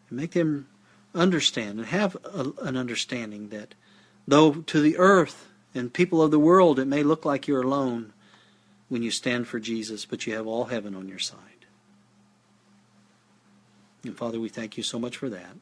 [0.09, 0.69] And make them
[1.15, 3.75] understand and have a, an understanding that
[4.27, 8.13] though to the earth and people of the world it may look like you're alone
[8.89, 11.39] when you stand for Jesus, but you have all heaven on your side.
[14.05, 15.57] And Father, we thank you so much for that.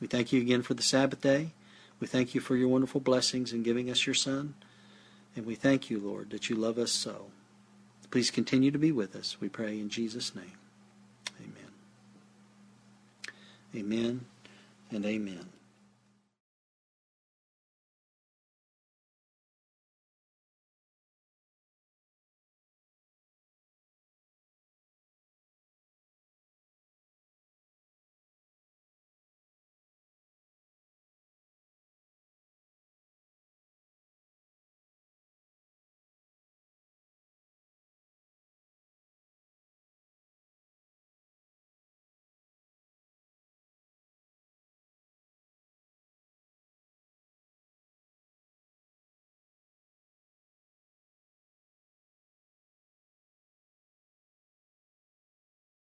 [0.00, 1.52] We thank you again for the Sabbath day.
[2.00, 4.54] We thank you for your wonderful blessings in giving us your Son.
[5.36, 7.26] And we thank you, Lord, that you love us so.
[8.14, 10.52] Please continue to be with us, we pray in Jesus' name.
[11.40, 11.72] Amen.
[13.74, 14.26] Amen
[14.92, 15.48] and amen.